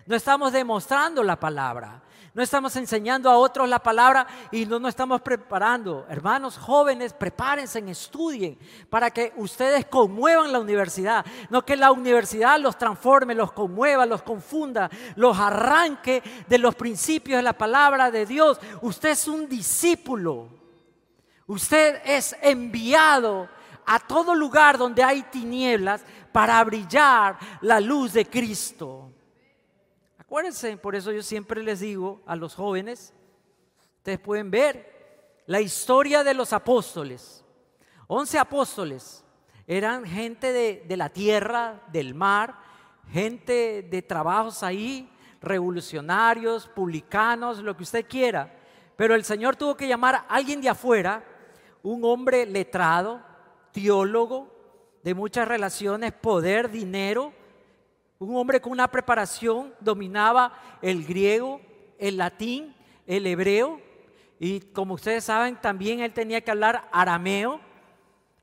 No 0.06 0.16
estamos 0.16 0.52
demostrando 0.52 1.22
la 1.22 1.38
palabra. 1.38 2.00
No 2.34 2.42
estamos 2.42 2.74
enseñando 2.74 3.30
a 3.30 3.38
otros 3.38 3.68
la 3.68 3.78
palabra 3.78 4.26
y 4.50 4.66
no 4.66 4.80
nos 4.80 4.88
estamos 4.88 5.20
preparando. 5.20 6.04
Hermanos 6.08 6.58
jóvenes, 6.58 7.12
prepárense, 7.12 7.78
estudien 7.88 8.58
para 8.90 9.08
que 9.12 9.32
ustedes 9.36 9.86
conmuevan 9.86 10.52
la 10.52 10.58
universidad. 10.58 11.24
No 11.48 11.64
que 11.64 11.76
la 11.76 11.92
universidad 11.92 12.58
los 12.58 12.76
transforme, 12.76 13.36
los 13.36 13.52
conmueva, 13.52 14.04
los 14.04 14.22
confunda, 14.22 14.90
los 15.14 15.38
arranque 15.38 16.24
de 16.48 16.58
los 16.58 16.74
principios 16.74 17.38
de 17.38 17.44
la 17.44 17.52
palabra 17.52 18.10
de 18.10 18.26
Dios. 18.26 18.58
Usted 18.82 19.10
es 19.10 19.28
un 19.28 19.48
discípulo. 19.48 20.48
Usted 21.46 22.02
es 22.04 22.34
enviado 22.42 23.48
a 23.86 24.00
todo 24.00 24.34
lugar 24.34 24.76
donde 24.76 25.04
hay 25.04 25.22
tinieblas 25.22 26.02
para 26.32 26.64
brillar 26.64 27.38
la 27.60 27.78
luz 27.78 28.12
de 28.12 28.26
Cristo. 28.26 29.13
Acuérdense, 30.34 30.76
por 30.76 30.96
eso 30.96 31.12
yo 31.12 31.22
siempre 31.22 31.62
les 31.62 31.78
digo 31.78 32.20
a 32.26 32.34
los 32.34 32.56
jóvenes, 32.56 33.14
ustedes 33.98 34.18
pueden 34.18 34.50
ver 34.50 35.40
la 35.46 35.60
historia 35.60 36.24
de 36.24 36.34
los 36.34 36.52
apóstoles. 36.52 37.44
Once 38.08 38.36
apóstoles 38.36 39.24
eran 39.64 40.04
gente 40.04 40.52
de, 40.52 40.84
de 40.88 40.96
la 40.96 41.08
tierra, 41.08 41.84
del 41.92 42.16
mar, 42.16 42.58
gente 43.12 43.86
de 43.88 44.02
trabajos 44.02 44.64
ahí, 44.64 45.08
revolucionarios, 45.40 46.66
publicanos, 46.66 47.60
lo 47.60 47.76
que 47.76 47.84
usted 47.84 48.04
quiera. 48.04 48.52
Pero 48.96 49.14
el 49.14 49.22
Señor 49.22 49.54
tuvo 49.54 49.76
que 49.76 49.86
llamar 49.86 50.16
a 50.16 50.26
alguien 50.30 50.60
de 50.60 50.68
afuera, 50.68 51.22
un 51.84 52.04
hombre 52.04 52.44
letrado, 52.44 53.22
teólogo, 53.70 54.52
de 55.04 55.14
muchas 55.14 55.46
relaciones, 55.46 56.12
poder, 56.12 56.72
dinero, 56.72 57.32
un 58.24 58.36
hombre 58.36 58.60
con 58.60 58.72
una 58.72 58.88
preparación, 58.88 59.74
dominaba 59.80 60.52
el 60.82 61.04
griego, 61.04 61.60
el 61.98 62.16
latín, 62.16 62.74
el 63.06 63.26
hebreo, 63.26 63.80
y 64.38 64.60
como 64.60 64.94
ustedes 64.94 65.24
saben, 65.24 65.60
también 65.60 66.00
él 66.00 66.12
tenía 66.12 66.40
que 66.40 66.50
hablar 66.50 66.88
arameo. 66.92 67.60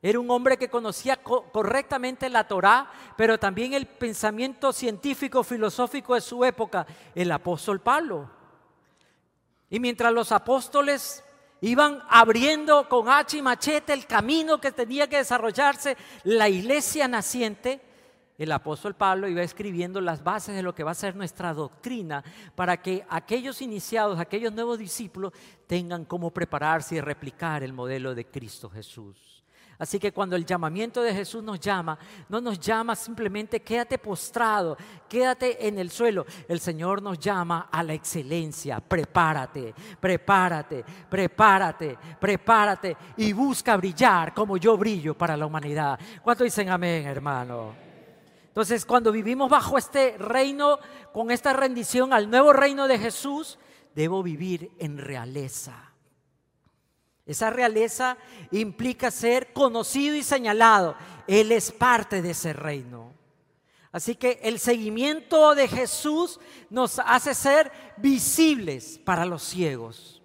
Era 0.02 0.20
un 0.20 0.32
hombre 0.32 0.58
que 0.58 0.70
conocía 0.70 1.18
correctamente 1.18 2.30
la 2.30 2.48
Torá, 2.48 2.90
pero 3.16 3.38
también 3.38 3.74
el 3.74 3.86
pensamiento 3.86 4.74
científico, 4.74 5.44
filosófico 5.44 6.16
de 6.16 6.22
su 6.22 6.44
época, 6.44 6.88
el 7.14 7.32
apóstol 7.32 7.82
Pablo. 7.82 8.30
Y 9.70 9.80
mientras 9.80 10.12
los 10.12 10.32
apóstoles 10.32 11.24
iban 11.62 12.02
abriendo 12.10 12.90
con 12.90 13.08
hacha 13.08 13.38
y 13.38 13.42
machete 13.44 13.94
el 13.94 14.08
camino 14.08 14.60
que 14.60 14.72
tenía 14.72 15.08
que 15.08 15.18
desarrollarse 15.18 15.96
la 16.24 16.50
iglesia 16.50 17.08
naciente, 17.08 17.80
el 18.44 18.52
apóstol 18.52 18.96
Pablo 18.96 19.28
iba 19.28 19.44
escribiendo 19.44 20.02
las 20.02 20.24
bases 20.24 20.56
de 20.56 20.64
lo 20.64 20.74
que 20.74 20.84
va 20.84 20.92
a 20.92 20.96
ser 20.96 21.16
nuestra 21.16 21.54
doctrina 21.54 22.24
para 22.56 22.82
que 22.82 23.06
aquellos 23.08 23.62
iniciados, 23.62 24.20
aquellos 24.20 24.52
nuevos 24.52 24.80
discípulos 24.80 25.32
tengan 25.68 26.06
cómo 26.06 26.32
prepararse 26.32 26.96
y 26.96 27.02
replicar 27.02 27.62
el 27.62 27.72
modelo 27.72 28.16
de 28.16 28.26
Cristo 28.26 28.68
Jesús. 28.68 29.44
Así 29.78 30.00
que 30.00 30.12
cuando 30.12 30.36
el 30.36 30.44
llamamiento 30.44 31.04
de 31.04 31.14
Jesús 31.14 31.44
nos 31.44 31.60
llama, 31.60 32.00
no 32.30 32.42
nos 32.42 32.60
llama 32.60 32.96
simplemente 32.96 33.60
quédate 33.60 34.00
postrado, 34.00 34.76
quédate 35.08 35.68
en 35.68 35.78
el 35.78 35.92
suelo. 35.92 36.26
El 36.48 36.60
Señor 36.60 37.00
nos 37.04 37.20
llama 37.20 37.70
a 37.72 37.84
la 37.84 37.94
excelencia. 37.94 38.80
Prepárate, 38.80 39.76
prepárate, 40.00 40.84
prepárate, 41.08 41.96
prepárate 42.20 42.98
y 43.18 43.34
busca 43.34 43.78
brillar 43.78 44.34
como 44.34 44.58
yo 44.58 44.76
brillo 44.78 45.16
para 45.16 45.38
la 45.38 45.46
humanidad. 45.46 46.00
¿Cuánto 46.24 46.44
dicen 46.44 46.70
amén, 46.70 47.06
hermano? 47.06 47.91
Entonces, 48.52 48.86
cuando 48.86 49.12
vivimos 49.12 49.50
bajo 49.50 49.78
este 49.78 50.18
reino, 50.18 50.80
con 51.14 51.32
esta 51.32 51.54
rendición 51.54 52.14
al 52.14 52.30
nuevo 52.30 52.54
reino 52.54 52.88
de 52.88 53.00
Jesús, 53.00 53.58
debo 53.96 54.24
vivir 54.24 54.72
en 54.80 54.98
realeza 54.98 55.92
esa 57.32 57.50
realeza 57.50 58.18
implica 58.52 59.10
ser 59.10 59.54
conocido 59.54 60.16
y 60.16 60.22
señalado. 60.24 60.96
Él 61.28 61.54
es 61.54 61.72
parte 61.72 62.22
de 62.22 62.32
ese 62.32 62.52
reino. 62.52 63.14
Así 63.92 64.16
que 64.16 64.40
el 64.44 64.60
seguimiento 64.60 65.56
de 65.56 65.68
Jesús 65.68 66.40
nos 66.70 67.00
hace 67.00 67.34
ser 67.34 67.72
visibles 67.98 69.00
para 69.04 69.26
los 69.26 69.44
ciegos, 69.44 70.22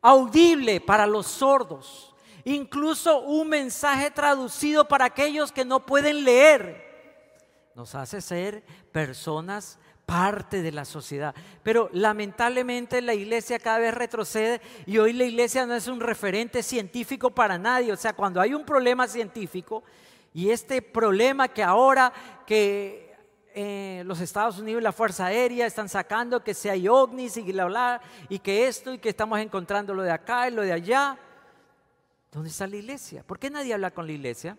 audible 0.00 0.80
para 0.80 1.06
los 1.06 1.26
sordos, 1.26 2.14
incluso 2.44 3.20
un 3.20 3.48
mensaje 3.48 4.10
traducido 4.10 4.86
para 4.86 5.06
aquellos 5.06 5.50
que 5.52 5.64
no 5.64 5.86
pueden 5.86 6.24
leer. 6.24 6.83
Nos 7.74 7.94
hace 7.94 8.20
ser 8.20 8.62
personas 8.92 9.78
parte 10.06 10.62
de 10.62 10.72
la 10.72 10.84
sociedad. 10.84 11.34
Pero 11.62 11.88
lamentablemente 11.92 13.00
la 13.02 13.14
iglesia 13.14 13.58
cada 13.58 13.78
vez 13.78 13.94
retrocede 13.94 14.60
y 14.86 14.98
hoy 14.98 15.12
la 15.12 15.24
iglesia 15.24 15.66
no 15.66 15.74
es 15.74 15.88
un 15.88 16.00
referente 16.00 16.62
científico 16.62 17.30
para 17.30 17.58
nadie. 17.58 17.92
O 17.92 17.96
sea, 17.96 18.12
cuando 18.12 18.40
hay 18.40 18.54
un 18.54 18.64
problema 18.64 19.08
científico 19.08 19.82
y 20.32 20.50
este 20.50 20.82
problema 20.82 21.48
que 21.48 21.62
ahora 21.62 22.12
que 22.46 23.14
eh, 23.54 24.02
los 24.04 24.20
Estados 24.20 24.58
Unidos 24.58 24.80
y 24.80 24.84
la 24.84 24.92
Fuerza 24.92 25.26
Aérea 25.26 25.66
están 25.66 25.88
sacando 25.88 26.42
que 26.42 26.54
si 26.54 26.68
hay 26.68 26.88
ovnis 26.88 27.36
y 27.36 27.52
bla, 27.52 28.00
y 28.28 28.40
que 28.40 28.66
esto 28.66 28.92
y 28.92 28.98
que 28.98 29.08
estamos 29.08 29.38
encontrando 29.38 29.94
lo 29.94 30.02
de 30.02 30.10
acá 30.10 30.48
y 30.48 30.50
lo 30.52 30.62
de 30.62 30.72
allá. 30.72 31.16
¿Dónde 32.32 32.50
está 32.50 32.66
la 32.66 32.76
iglesia? 32.76 33.22
¿Por 33.22 33.38
qué 33.38 33.48
nadie 33.50 33.72
habla 33.72 33.92
con 33.92 34.06
la 34.06 34.12
iglesia? 34.12 34.58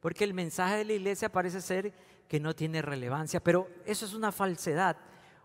Porque 0.00 0.24
el 0.24 0.32
mensaje 0.32 0.78
de 0.78 0.84
la 0.86 0.94
iglesia 0.94 1.30
parece 1.30 1.60
ser 1.60 1.92
que 2.30 2.38
no 2.38 2.54
tiene 2.54 2.80
relevancia, 2.80 3.42
pero 3.42 3.68
eso 3.84 4.06
es 4.06 4.14
una 4.14 4.30
falsedad. 4.30 4.96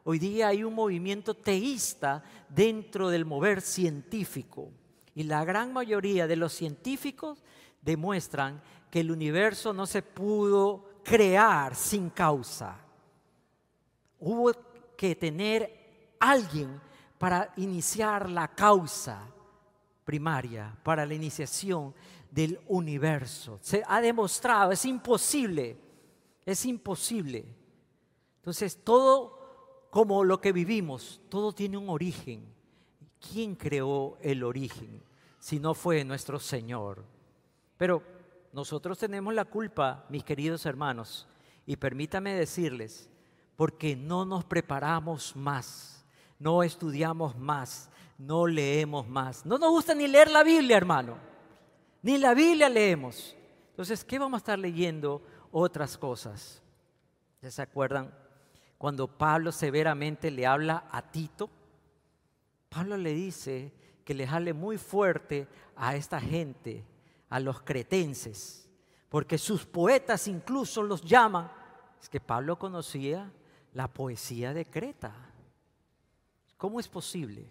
Hoy 0.04 0.20
día 0.20 0.50
hay 0.50 0.64
un 0.64 0.76
movimiento 0.76 1.34
teísta 1.34 2.22
dentro 2.48 3.10
del 3.10 3.26
mover 3.26 3.62
científico 3.62 4.70
y 5.16 5.24
la 5.24 5.44
gran 5.44 5.74
mayoría 5.74 6.28
de 6.28 6.36
los 6.36 6.54
científicos 6.54 7.44
demuestran 7.82 8.62
que 8.92 9.00
el 9.00 9.10
universo 9.10 9.74
no 9.74 9.88
se 9.88 10.04
pudo 10.04 11.02
crear 11.04 11.74
sin 11.74 12.12
causa. 12.12 12.78
Hubo 14.20 14.52
que 14.96 15.16
tener 15.16 16.14
alguien 16.20 16.80
para 17.18 17.52
iniciar 17.56 18.30
la 18.30 18.50
causa 18.50 19.26
primaria, 20.04 20.78
para 20.84 21.04
la 21.04 21.16
iniciación 21.16 21.96
del 22.30 22.60
universo. 22.68 23.58
Se 23.64 23.82
ha 23.88 24.00
demostrado, 24.02 24.72
es 24.72 24.86
imposible 24.86 25.84
es 26.46 26.66
imposible. 26.66 27.46
Entonces, 28.38 28.84
todo 28.84 29.88
como 29.90 30.24
lo 30.24 30.40
que 30.42 30.52
vivimos, 30.52 31.22
todo 31.30 31.54
tiene 31.54 31.78
un 31.78 31.90
origen. 31.90 32.46
¿Quién 33.20 33.56
creó 33.56 34.18
el 34.22 34.44
origen 34.44 35.02
si 35.40 35.60
no 35.60 35.74
fue 35.74 36.04
nuestro 36.04 36.40
Señor? 36.40 37.04
Pero 37.78 38.04
nosotros 38.54 38.98
tenemos 38.98 39.34
la 39.34 39.46
culpa, 39.46 40.06
mis 40.10 40.24
queridos 40.24 40.66
hermanos, 40.66 41.28
y 41.66 41.76
permítame 41.78 42.34
decirles, 42.34 43.10
porque 43.56 43.96
no 43.96 44.26
nos 44.26 44.46
preparamos 44.46 45.36
más, 45.36 46.06
no 46.38 46.62
estudiamos 46.62 47.36
más, 47.38 47.90
no 48.18 48.48
leemos 48.48 49.08
más. 49.08 49.46
No 49.46 49.58
nos 49.58 49.72
gusta 49.72 49.96
ni 49.96 50.08
leer 50.08 50.30
la 50.30 50.44
Biblia, 50.44 50.78
hermano. 50.78 51.18
Ni 52.02 52.18
la 52.18 52.34
Biblia 52.34 52.70
leemos. 52.70 53.36
Entonces, 53.72 54.04
¿qué 54.06 54.20
vamos 54.20 54.38
a 54.38 54.40
estar 54.40 54.60
leyendo 54.60 55.22
otras 55.58 55.98
cosas. 55.98 56.62
¿Ya 57.42 57.50
se 57.50 57.62
acuerdan? 57.62 58.14
Cuando 58.78 59.08
Pablo 59.08 59.54
severamente 59.54 60.30
le 60.30 60.46
habla 60.46 60.86
a 60.92 61.02
Tito, 61.02 61.50
Pablo 62.68 62.98
le 62.98 63.14
dice 63.14 63.72
que 64.04 64.14
le 64.14 64.28
hable 64.28 64.54
muy 64.54 64.78
fuerte 64.78 65.48
a 65.78 65.96
esta 65.96 66.20
gente, 66.20 66.84
a 67.30 67.40
los 67.40 67.62
cretenses, 67.62 68.68
porque 69.08 69.38
sus 69.38 69.66
poetas 69.66 70.28
incluso 70.28 70.84
los 70.84 71.02
llaman. 71.02 71.50
Es 72.02 72.10
que 72.10 72.20
Pablo 72.20 72.60
conocía 72.60 73.32
la 73.72 73.88
poesía 73.88 74.54
de 74.54 74.66
Creta. 74.66 75.14
¿Cómo 76.58 76.82
es 76.82 76.90
posible? 76.90 77.50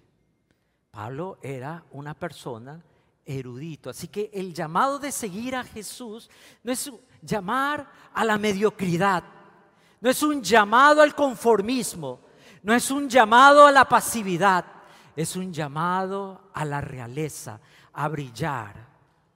Pablo 0.90 1.38
era 1.40 1.86
una 1.90 2.12
persona 2.12 2.84
erudito. 3.26 3.90
Así 3.90 4.08
que 4.08 4.30
el 4.32 4.52
llamado 4.52 4.98
de 4.98 5.12
seguir 5.12 5.56
a 5.56 5.64
Jesús 5.64 6.30
no 6.62 6.72
es 6.72 6.90
llamar 7.22 7.90
a 8.12 8.24
la 8.24 8.38
mediocridad, 8.38 9.24
no 10.00 10.10
es 10.10 10.22
un 10.22 10.42
llamado 10.42 11.00
al 11.02 11.14
conformismo, 11.14 12.20
no 12.62 12.74
es 12.74 12.90
un 12.90 13.08
llamado 13.08 13.66
a 13.66 13.72
la 13.72 13.86
pasividad, 13.86 14.64
es 15.16 15.36
un 15.36 15.52
llamado 15.52 16.50
a 16.52 16.64
la 16.64 16.80
realeza, 16.80 17.60
a 17.92 18.08
brillar, 18.08 18.74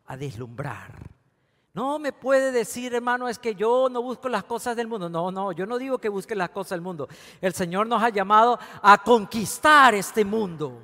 a 0.06 0.16
deslumbrar. 0.16 1.08
No 1.74 1.98
me 1.98 2.12
puede 2.12 2.50
decir, 2.50 2.92
hermano, 2.94 3.28
es 3.28 3.38
que 3.38 3.54
yo 3.54 3.88
no 3.88 4.02
busco 4.02 4.28
las 4.28 4.42
cosas 4.44 4.74
del 4.74 4.88
mundo. 4.88 5.08
No, 5.08 5.30
no, 5.30 5.52
yo 5.52 5.64
no 5.64 5.78
digo 5.78 5.98
que 5.98 6.08
busque 6.08 6.34
las 6.34 6.50
cosas 6.50 6.70
del 6.70 6.80
mundo. 6.80 7.08
El 7.40 7.54
Señor 7.54 7.86
nos 7.86 8.02
ha 8.02 8.08
llamado 8.08 8.58
a 8.82 8.98
conquistar 8.98 9.94
este 9.94 10.24
mundo 10.24 10.80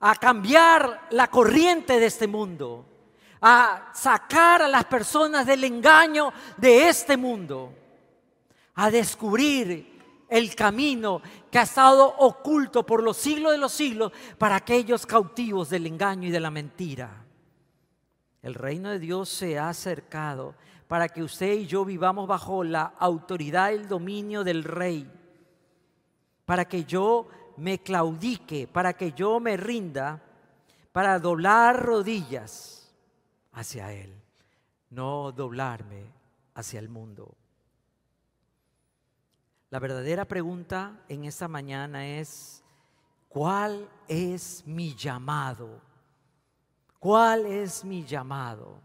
a 0.00 0.14
cambiar 0.16 1.08
la 1.10 1.28
corriente 1.28 1.98
de 1.98 2.06
este 2.06 2.26
mundo, 2.26 2.84
a 3.40 3.90
sacar 3.94 4.62
a 4.62 4.68
las 4.68 4.84
personas 4.84 5.46
del 5.46 5.64
engaño 5.64 6.32
de 6.56 6.88
este 6.88 7.16
mundo, 7.16 7.72
a 8.74 8.90
descubrir 8.90 9.96
el 10.28 10.54
camino 10.54 11.22
que 11.50 11.58
ha 11.58 11.62
estado 11.62 12.06
oculto 12.18 12.84
por 12.84 13.02
los 13.02 13.16
siglos 13.16 13.52
de 13.52 13.58
los 13.58 13.72
siglos 13.72 14.12
para 14.38 14.56
aquellos 14.56 15.06
cautivos 15.06 15.70
del 15.70 15.86
engaño 15.86 16.28
y 16.28 16.32
de 16.32 16.40
la 16.40 16.50
mentira. 16.50 17.24
El 18.42 18.54
reino 18.54 18.90
de 18.90 18.98
Dios 18.98 19.28
se 19.28 19.58
ha 19.58 19.68
acercado 19.68 20.54
para 20.88 21.08
que 21.08 21.22
usted 21.22 21.52
y 21.52 21.66
yo 21.66 21.84
vivamos 21.84 22.28
bajo 22.28 22.62
la 22.62 22.92
autoridad 22.98 23.70
y 23.70 23.74
el 23.74 23.88
dominio 23.88 24.44
del 24.44 24.62
rey, 24.62 25.10
para 26.44 26.64
que 26.64 26.84
yo 26.84 27.26
me 27.56 27.78
claudique, 27.78 28.66
para 28.66 28.92
que 28.92 29.12
yo 29.12 29.40
me 29.40 29.56
rinda, 29.56 30.22
para 30.92 31.18
doblar 31.18 31.84
rodillas 31.84 32.94
hacia 33.52 33.92
Él, 33.92 34.14
no 34.90 35.32
doblarme 35.32 36.12
hacia 36.54 36.78
el 36.78 36.88
mundo. 36.88 37.34
La 39.70 39.78
verdadera 39.78 40.24
pregunta 40.24 41.00
en 41.08 41.24
esta 41.24 41.48
mañana 41.48 42.06
es, 42.06 42.62
¿cuál 43.28 43.88
es 44.08 44.66
mi 44.66 44.94
llamado? 44.94 45.80
¿Cuál 46.98 47.46
es 47.46 47.84
mi 47.84 48.04
llamado? 48.04 48.80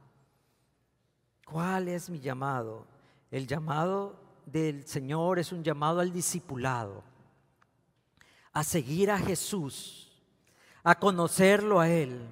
¿Cuál 1.45 1.87
es 1.87 2.09
mi 2.09 2.19
llamado? 2.19 2.85
El 3.29 3.47
llamado 3.47 4.15
del 4.45 4.85
Señor 4.85 5.39
es 5.39 5.51
un 5.51 5.63
llamado 5.63 5.99
al 5.99 6.11
discipulado, 6.11 7.03
a 8.53 8.63
seguir 8.63 9.11
a 9.11 9.17
Jesús, 9.17 10.11
a 10.83 10.95
conocerlo 10.95 11.79
a 11.79 11.89
Él, 11.89 12.27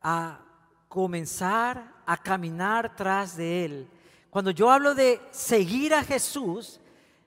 a 0.00 0.40
comenzar 0.88 1.98
a 2.06 2.16
caminar 2.16 2.96
tras 2.96 3.36
de 3.36 3.64
Él. 3.64 3.90
Cuando 4.30 4.50
yo 4.50 4.70
hablo 4.70 4.94
de 4.94 5.20
seguir 5.30 5.92
a 5.94 6.02
Jesús, 6.02 6.80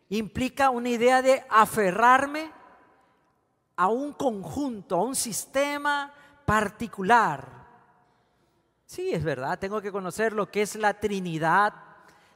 implica 0.09 0.71
una 0.71 0.89
idea 0.89 1.21
de 1.21 1.43
aferrarme 1.49 2.51
a 3.75 3.87
un 3.87 4.13
conjunto, 4.13 4.95
a 4.95 5.03
un 5.03 5.15
sistema 5.15 6.11
particular. 6.45 7.61
Sí, 8.85 9.11
es 9.13 9.23
verdad, 9.23 9.57
tengo 9.59 9.81
que 9.81 9.91
conocer 9.91 10.33
lo 10.33 10.49
que 10.49 10.63
es 10.63 10.75
la 10.75 10.99
Trinidad, 10.99 11.73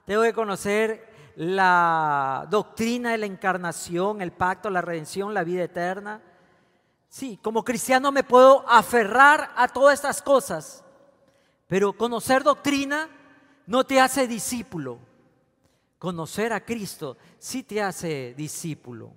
tengo 0.05 0.21
que 0.21 0.33
conocer 0.33 1.14
la 1.35 2.47
doctrina 2.49 3.11
de 3.11 3.17
la 3.17 3.25
encarnación, 3.25 4.21
el 4.21 4.31
pacto, 4.31 4.69
la 4.69 4.81
redención, 4.81 5.33
la 5.33 5.43
vida 5.43 5.63
eterna. 5.63 6.21
Sí, 7.09 7.39
como 7.41 7.63
cristiano 7.63 8.11
me 8.11 8.23
puedo 8.23 8.67
aferrar 8.67 9.51
a 9.55 9.67
todas 9.67 9.95
estas 9.95 10.21
cosas, 10.21 10.83
pero 11.67 11.93
conocer 11.93 12.43
doctrina 12.43 13.09
no 13.67 13.83
te 13.83 13.99
hace 13.99 14.27
discípulo. 14.27 14.99
Conocer 15.97 16.53
a 16.53 16.63
Cristo 16.63 17.17
sí 17.39 17.63
te 17.63 17.81
hace 17.81 18.33
discípulo. 18.35 19.13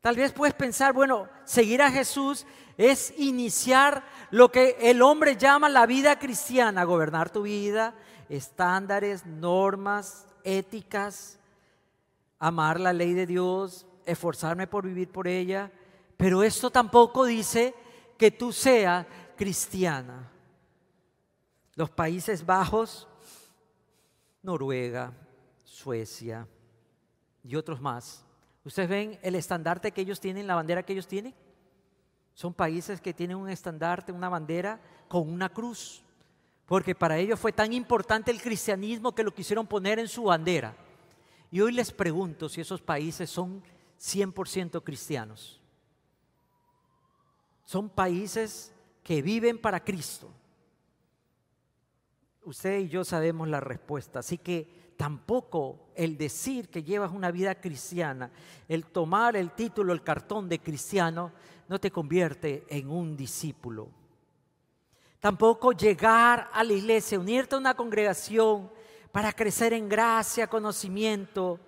Tal 0.00 0.16
vez 0.16 0.32
puedes 0.32 0.54
pensar, 0.54 0.92
bueno, 0.92 1.28
seguir 1.44 1.80
a 1.80 1.90
Jesús 1.90 2.44
es 2.76 3.14
iniciar 3.18 4.04
lo 4.30 4.50
que 4.50 4.76
el 4.80 5.00
hombre 5.02 5.36
llama 5.36 5.68
la 5.68 5.86
vida 5.86 6.18
cristiana, 6.18 6.82
gobernar 6.84 7.30
tu 7.30 7.42
vida, 7.42 7.94
estándares, 8.28 9.26
normas, 9.26 10.26
éticas, 10.44 11.38
amar 12.38 12.80
la 12.80 12.92
ley 12.92 13.14
de 13.14 13.26
Dios, 13.26 13.86
esforzarme 14.04 14.66
por 14.66 14.84
vivir 14.84 15.10
por 15.10 15.28
ella. 15.28 15.70
Pero 16.16 16.42
esto 16.42 16.70
tampoco 16.70 17.24
dice 17.24 17.74
que 18.18 18.30
tú 18.30 18.52
seas 18.52 19.06
cristiana. 19.36 20.30
Los 21.74 21.90
Países 21.90 22.44
Bajos, 22.44 23.08
Noruega, 24.42 25.12
Suecia 25.64 26.46
y 27.42 27.56
otros 27.56 27.80
más. 27.80 28.24
¿Ustedes 28.64 28.88
ven 28.88 29.18
el 29.22 29.34
estandarte 29.34 29.90
que 29.90 30.02
ellos 30.02 30.20
tienen, 30.20 30.46
la 30.46 30.54
bandera 30.54 30.84
que 30.84 30.92
ellos 30.92 31.08
tienen? 31.08 31.34
Son 32.34 32.54
países 32.54 33.00
que 33.00 33.12
tienen 33.12 33.36
un 33.36 33.48
estandarte, 33.48 34.12
una 34.12 34.28
bandera 34.28 34.80
con 35.08 35.28
una 35.28 35.48
cruz. 35.48 36.01
Porque 36.72 36.94
para 36.94 37.18
ellos 37.18 37.38
fue 37.38 37.52
tan 37.52 37.74
importante 37.74 38.30
el 38.30 38.40
cristianismo 38.40 39.14
que 39.14 39.22
lo 39.22 39.34
quisieron 39.34 39.66
poner 39.66 39.98
en 39.98 40.08
su 40.08 40.22
bandera. 40.22 40.74
Y 41.50 41.60
hoy 41.60 41.70
les 41.70 41.92
pregunto 41.92 42.48
si 42.48 42.62
esos 42.62 42.80
países 42.80 43.28
son 43.28 43.62
100% 44.00 44.82
cristianos. 44.82 45.60
Son 47.66 47.90
países 47.90 48.72
que 49.02 49.20
viven 49.20 49.58
para 49.58 49.84
Cristo. 49.84 50.30
Usted 52.42 52.78
y 52.78 52.88
yo 52.88 53.04
sabemos 53.04 53.48
la 53.48 53.60
respuesta, 53.60 54.20
así 54.20 54.38
que 54.38 54.94
tampoco 54.96 55.90
el 55.94 56.16
decir 56.16 56.70
que 56.70 56.82
llevas 56.82 57.12
una 57.12 57.30
vida 57.30 57.54
cristiana, 57.54 58.30
el 58.66 58.86
tomar 58.86 59.36
el 59.36 59.50
título, 59.50 59.92
el 59.92 60.02
cartón 60.02 60.48
de 60.48 60.58
cristiano, 60.58 61.32
no 61.68 61.78
te 61.78 61.90
convierte 61.90 62.64
en 62.70 62.88
un 62.88 63.14
discípulo. 63.14 63.90
Tampoco 65.22 65.70
llegar 65.70 66.50
a 66.52 66.64
la 66.64 66.72
iglesia, 66.72 67.16
unirte 67.16 67.54
a 67.54 67.58
una 67.58 67.74
congregación 67.74 68.68
para 69.12 69.32
crecer 69.32 69.72
en 69.72 69.88
gracia, 69.88 70.48
conocimiento 70.48 71.60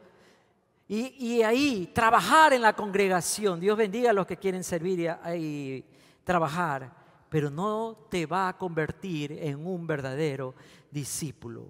y, 0.88 1.40
ahí 1.42 1.88
trabajar 1.94 2.52
en 2.52 2.62
la 2.62 2.72
congregación. 2.72 3.60
Dios 3.60 3.78
bendiga 3.78 4.10
a 4.10 4.12
los 4.12 4.26
que 4.26 4.38
quieren 4.38 4.64
servir 4.64 5.08
y 5.36 5.84
trabajar 6.24 7.04
pero 7.34 7.48
no 7.48 8.06
te 8.08 8.26
va 8.26 8.48
a 8.48 8.56
convertir 8.56 9.32
en 9.32 9.64
un 9.64 9.88
verdadero 9.88 10.54
discípulo. 10.88 11.66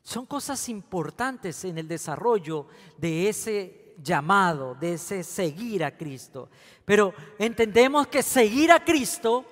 Son 0.00 0.26
cosas 0.26 0.68
importantes 0.68 1.64
en 1.64 1.78
el 1.78 1.88
desarrollo 1.88 2.66
de 2.98 3.28
ese 3.28 3.94
llamado, 4.00 4.76
de 4.76 4.94
ese 4.94 5.24
seguir 5.24 5.82
a 5.84 5.96
Cristo. 5.96 6.48
Pero 6.84 7.14
entendemos 7.36 8.06
que 8.06 8.22
seguir 8.22 8.70
a 8.70 8.84
Cristo 8.84 9.44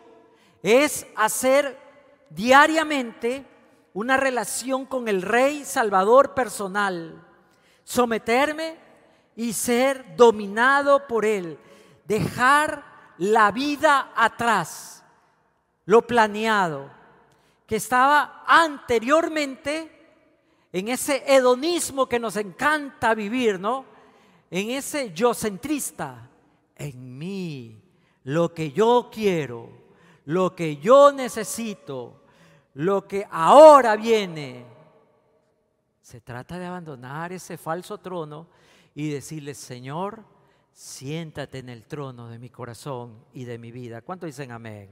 es 0.63 1.07
hacer 1.17 1.79
diariamente 2.29 3.45
una 3.93 4.17
relación 4.17 4.87
con 4.87 5.09
el 5.09 5.23
Rey 5.23 5.65
Salvador 5.65 6.35
personal, 6.35 7.27
someterme 7.85 8.79
y 9.35 9.53
ser 9.53 10.17
dominado 10.17 11.07
por 11.07 11.25
Él, 11.25 11.59
dejar 12.05 12.85
la 13.19 13.51
vida 13.51 14.13
atrás 14.15 15.05
lo 15.87 16.07
planeado, 16.07 16.91
que 17.67 17.77
estaba 17.77 18.45
anteriormente 18.47 19.91
en 20.73 20.89
ese 20.89 21.25
hedonismo 21.27 22.09
que 22.09 22.21
nos 22.21 22.37
encanta 22.37 23.15
vivir, 23.15 23.59
¿no? 23.59 23.85
En 24.51 24.71
ese 24.71 25.13
yo 25.13 25.35
centrista, 25.35 26.29
en 26.77 27.19
mí, 27.19 27.83
lo 28.25 28.55
que 28.55 28.71
yo 28.73 29.11
quiero, 29.13 29.80
lo 30.31 30.55
que 30.55 30.77
yo 30.77 31.11
necesito, 31.11 32.23
lo 32.75 33.09
que 33.09 33.27
ahora 33.33 33.97
viene. 33.97 34.65
Se 36.01 36.21
trata 36.21 36.57
de 36.57 36.67
abandonar 36.67 37.33
ese 37.33 37.59
falso 37.59 37.99
trono 37.99 38.47
y 38.95 39.11
decirle, 39.11 39.55
Señor, 39.55 40.25
siéntate 40.73 41.59
en 41.59 41.69
el 41.69 41.85
trono 41.85 42.29
de 42.29 42.39
mi 42.39 42.49
corazón 42.49 43.25
y 43.33 43.45
de 43.45 43.59
mi 43.59 43.73
vida. 43.73 44.03
¿Cuánto 44.03 44.27
dicen 44.27 44.53
amén? 44.53 44.89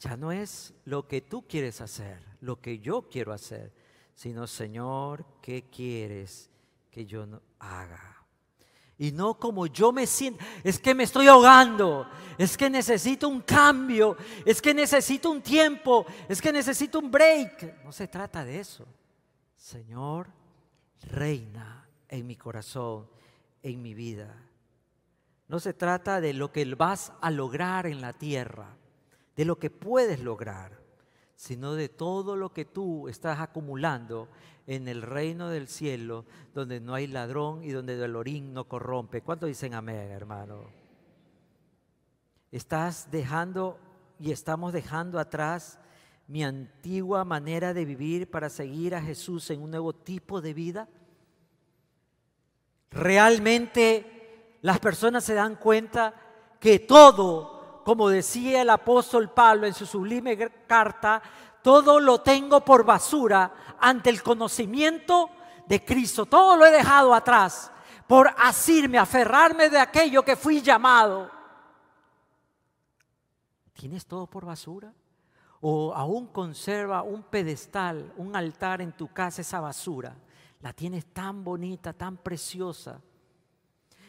Ya 0.00 0.16
no 0.16 0.32
es 0.32 0.74
lo 0.84 1.06
que 1.06 1.20
tú 1.20 1.46
quieres 1.46 1.80
hacer, 1.80 2.20
lo 2.40 2.60
que 2.60 2.80
yo 2.80 3.08
quiero 3.08 3.32
hacer, 3.32 3.72
sino 4.16 4.48
Señor, 4.48 5.24
¿qué 5.40 5.70
quieres 5.70 6.50
que 6.90 7.06
yo 7.06 7.24
haga? 7.60 8.13
Y 8.98 9.12
no 9.12 9.34
como 9.34 9.66
yo 9.66 9.92
me 9.92 10.06
siento, 10.06 10.44
es 10.62 10.78
que 10.78 10.94
me 10.94 11.02
estoy 11.02 11.26
ahogando, 11.26 12.08
es 12.38 12.56
que 12.56 12.70
necesito 12.70 13.28
un 13.28 13.40
cambio, 13.40 14.16
es 14.44 14.62
que 14.62 14.72
necesito 14.72 15.30
un 15.30 15.42
tiempo, 15.42 16.06
es 16.28 16.40
que 16.40 16.52
necesito 16.52 17.00
un 17.00 17.10
break. 17.10 17.84
No 17.84 17.92
se 17.92 18.06
trata 18.06 18.44
de 18.44 18.60
eso. 18.60 18.86
Señor, 19.56 20.28
reina 21.10 21.88
en 22.08 22.26
mi 22.26 22.36
corazón, 22.36 23.08
en 23.62 23.82
mi 23.82 23.94
vida. 23.94 24.34
No 25.48 25.58
se 25.58 25.74
trata 25.74 26.20
de 26.20 26.32
lo 26.32 26.52
que 26.52 26.64
vas 26.74 27.12
a 27.20 27.30
lograr 27.30 27.86
en 27.86 28.00
la 28.00 28.12
tierra 28.12 28.76
de 29.36 29.44
lo 29.44 29.58
que 29.58 29.70
puedes 29.70 30.20
lograr, 30.20 30.78
sino 31.36 31.74
de 31.74 31.88
todo 31.88 32.36
lo 32.36 32.52
que 32.52 32.64
tú 32.64 33.08
estás 33.08 33.40
acumulando 33.40 34.28
en 34.66 34.88
el 34.88 35.02
reino 35.02 35.50
del 35.50 35.68
cielo, 35.68 36.24
donde 36.54 36.80
no 36.80 36.94
hay 36.94 37.06
ladrón 37.06 37.62
y 37.62 37.70
donde 37.70 38.02
el 38.02 38.16
orín 38.16 38.54
no 38.54 38.64
corrompe. 38.64 39.20
¿Cuánto 39.20 39.46
dicen 39.46 39.74
amén, 39.74 40.10
hermano? 40.10 40.70
Estás 42.50 43.10
dejando 43.10 43.78
y 44.18 44.30
estamos 44.30 44.72
dejando 44.72 45.18
atrás 45.18 45.78
mi 46.26 46.42
antigua 46.42 47.24
manera 47.24 47.74
de 47.74 47.84
vivir 47.84 48.30
para 48.30 48.48
seguir 48.48 48.94
a 48.94 49.02
Jesús 49.02 49.50
en 49.50 49.60
un 49.60 49.70
nuevo 49.70 49.92
tipo 49.92 50.40
de 50.40 50.54
vida. 50.54 50.88
Realmente 52.90 54.58
las 54.62 54.78
personas 54.78 55.24
se 55.24 55.34
dan 55.34 55.56
cuenta 55.56 56.14
que 56.58 56.78
todo 56.78 57.53
como 57.84 58.08
decía 58.08 58.62
el 58.62 58.70
apóstol 58.70 59.30
Pablo 59.30 59.66
en 59.66 59.74
su 59.74 59.86
sublime 59.86 60.36
carta, 60.66 61.22
todo 61.62 62.00
lo 62.00 62.20
tengo 62.20 62.64
por 62.64 62.84
basura 62.84 63.76
ante 63.80 64.10
el 64.10 64.22
conocimiento 64.22 65.30
de 65.66 65.84
Cristo. 65.84 66.26
Todo 66.26 66.56
lo 66.56 66.66
he 66.66 66.70
dejado 66.70 67.14
atrás 67.14 67.70
por 68.06 68.28
asirme, 68.36 68.98
aferrarme 68.98 69.70
de 69.70 69.78
aquello 69.78 70.22
que 70.22 70.36
fui 70.36 70.60
llamado. 70.60 71.30
¿Tienes 73.72 74.06
todo 74.06 74.26
por 74.26 74.44
basura? 74.44 74.92
¿O 75.60 75.94
aún 75.94 76.26
conserva 76.26 77.02
un 77.02 77.22
pedestal, 77.22 78.12
un 78.16 78.36
altar 78.36 78.82
en 78.82 78.92
tu 78.92 79.08
casa, 79.08 79.40
esa 79.40 79.60
basura? 79.60 80.14
La 80.60 80.72
tienes 80.72 81.06
tan 81.06 81.42
bonita, 81.42 81.92
tan 81.92 82.18
preciosa. 82.18 83.00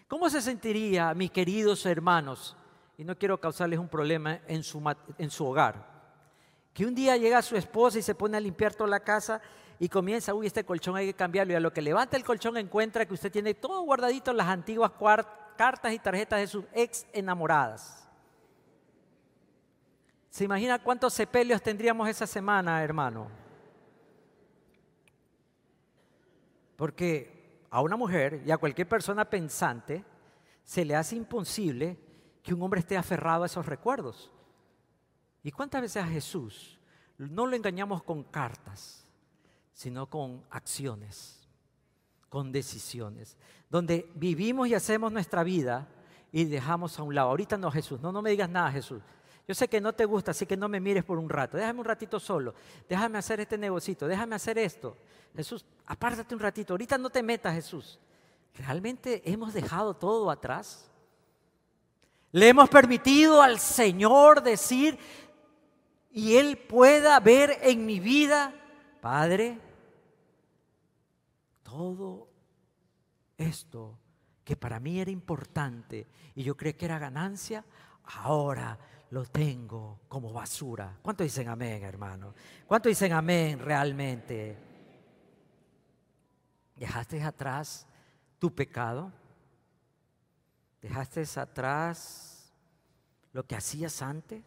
¿Cómo 0.07 0.29
se 0.29 0.41
sentiría, 0.41 1.13
mis 1.13 1.31
queridos 1.31 1.85
hermanos, 1.85 2.55
y 2.97 3.03
no 3.03 3.17
quiero 3.17 3.39
causarles 3.39 3.79
un 3.79 3.89
problema 3.89 4.39
en 4.47 4.63
su, 4.63 4.81
en 5.17 5.29
su 5.29 5.45
hogar. 5.45 5.93
Que 6.73 6.85
un 6.85 6.95
día 6.95 7.17
llega 7.17 7.41
su 7.41 7.55
esposa 7.55 7.99
y 7.99 8.01
se 8.01 8.15
pone 8.15 8.37
a 8.37 8.39
limpiar 8.39 8.73
toda 8.73 8.89
la 8.89 8.99
casa 8.99 9.41
y 9.79 9.89
comienza, 9.89 10.33
uy, 10.33 10.47
este 10.47 10.63
colchón 10.63 10.95
hay 10.95 11.07
que 11.07 11.13
cambiarlo. 11.13 11.53
Y 11.53 11.55
a 11.55 11.59
lo 11.59 11.73
que 11.73 11.81
levanta 11.81 12.17
el 12.17 12.23
colchón 12.23 12.57
encuentra 12.57 13.05
que 13.05 13.13
usted 13.13 13.31
tiene 13.31 13.53
todo 13.53 13.81
guardadito 13.81 14.33
las 14.33 14.47
antiguas 14.47 14.91
cartas 15.57 15.93
y 15.93 15.99
tarjetas 15.99 16.39
de 16.39 16.47
sus 16.47 16.65
ex 16.73 17.05
enamoradas. 17.13 18.09
¿Se 20.29 20.43
imagina 20.43 20.79
cuántos 20.79 21.13
sepelios 21.13 21.61
tendríamos 21.61 22.09
esa 22.09 22.27
semana, 22.27 22.83
hermano? 22.83 23.29
Porque 26.75 27.65
a 27.69 27.81
una 27.81 27.95
mujer 27.95 28.41
y 28.45 28.51
a 28.51 28.57
cualquier 28.57 28.87
persona 28.87 29.29
pensante 29.29 30.03
se 30.63 30.83
le 30.83 30.95
hace 30.95 31.15
imposible 31.15 31.97
que 32.45 32.53
un 32.53 32.61
hombre 32.61 32.79
esté 32.79 32.95
aferrado 32.95 33.41
a 33.41 33.47
esos 33.47 33.65
recuerdos. 33.65 34.31
¿Y 35.41 35.51
cuántas 35.51 35.81
veces 35.81 36.03
a 36.03 36.07
Jesús 36.07 36.79
no 37.17 37.47
lo 37.47 37.55
engañamos 37.55 38.03
con 38.03 38.23
cartas, 38.23 39.03
sino 39.73 40.07
con 40.07 40.43
acciones, 40.51 41.49
con 42.29 42.51
decisiones, 42.51 43.35
donde 43.67 44.11
vivimos 44.13 44.67
y 44.67 44.75
hacemos 44.75 45.11
nuestra 45.11 45.43
vida 45.43 45.87
y 46.31 46.45
dejamos 46.45 46.99
a 46.99 47.03
un 47.03 47.15
lado? 47.15 47.29
Ahorita 47.29 47.57
no, 47.57 47.71
Jesús, 47.71 47.99
no, 47.99 48.11
no 48.11 48.21
me 48.21 48.29
digas 48.29 48.49
nada, 48.49 48.71
Jesús. 48.71 49.01
Yo 49.47 49.55
sé 49.55 49.67
que 49.67 49.81
no 49.81 49.93
te 49.93 50.05
gusta, 50.05 50.29
así 50.29 50.45
que 50.45 50.55
no 50.55 50.69
me 50.69 50.79
mires 50.79 51.03
por 51.03 51.17
un 51.17 51.29
rato. 51.29 51.57
Déjame 51.57 51.79
un 51.79 51.85
ratito 51.85 52.19
solo. 52.19 52.53
Déjame 52.87 53.17
hacer 53.17 53.39
este 53.39 53.57
negocito. 53.57 54.07
Déjame 54.07 54.35
hacer 54.35 54.59
esto. 54.59 54.97
Jesús, 55.35 55.65
apártate 55.87 56.35
un 56.35 56.41
ratito. 56.41 56.73
Ahorita 56.73 56.97
no 56.97 57.09
te 57.09 57.23
metas, 57.23 57.55
Jesús. 57.55 57.99
¿Realmente 58.55 59.21
hemos 59.31 59.53
dejado 59.53 59.95
todo 59.95 60.29
atrás? 60.29 60.91
¿Le 62.35 62.49
hemos 62.49 62.67
permitido 62.67 63.41
al 63.41 63.59
Señor 63.59 64.43
decir, 64.43 64.99
y 66.11 66.35
Él 66.35 66.57
pueda 66.57 67.17
ver 67.21 67.59
en 67.61 67.85
mi 67.85 68.01
vida, 68.01 68.53
Padre, 68.99 69.57
todo 71.63 72.27
esto 73.37 73.97
que 74.43 74.57
para 74.57 74.81
mí 74.81 74.99
era 74.99 75.11
importante 75.11 76.07
y 76.35 76.43
yo 76.43 76.57
creí 76.57 76.73
que 76.73 76.83
era 76.83 76.99
ganancia, 76.99 77.63
ahora 78.03 78.77
lo 79.11 79.23
tengo 79.23 80.01
como 80.09 80.33
basura. 80.33 80.97
¿Cuánto 81.01 81.23
dicen 81.23 81.47
amén, 81.47 81.83
hermano? 81.83 82.33
¿Cuánto 82.67 82.89
dicen 82.89 83.13
amén 83.13 83.59
realmente? 83.59 84.57
¿Dejaste 86.75 87.23
atrás 87.23 87.87
tu 88.39 88.53
pecado? 88.53 89.13
¿Dejaste 90.85 91.23
atrás 91.39 92.53
lo 93.33 93.43
que 93.43 93.55
hacías 93.55 94.03
antes? 94.03 94.43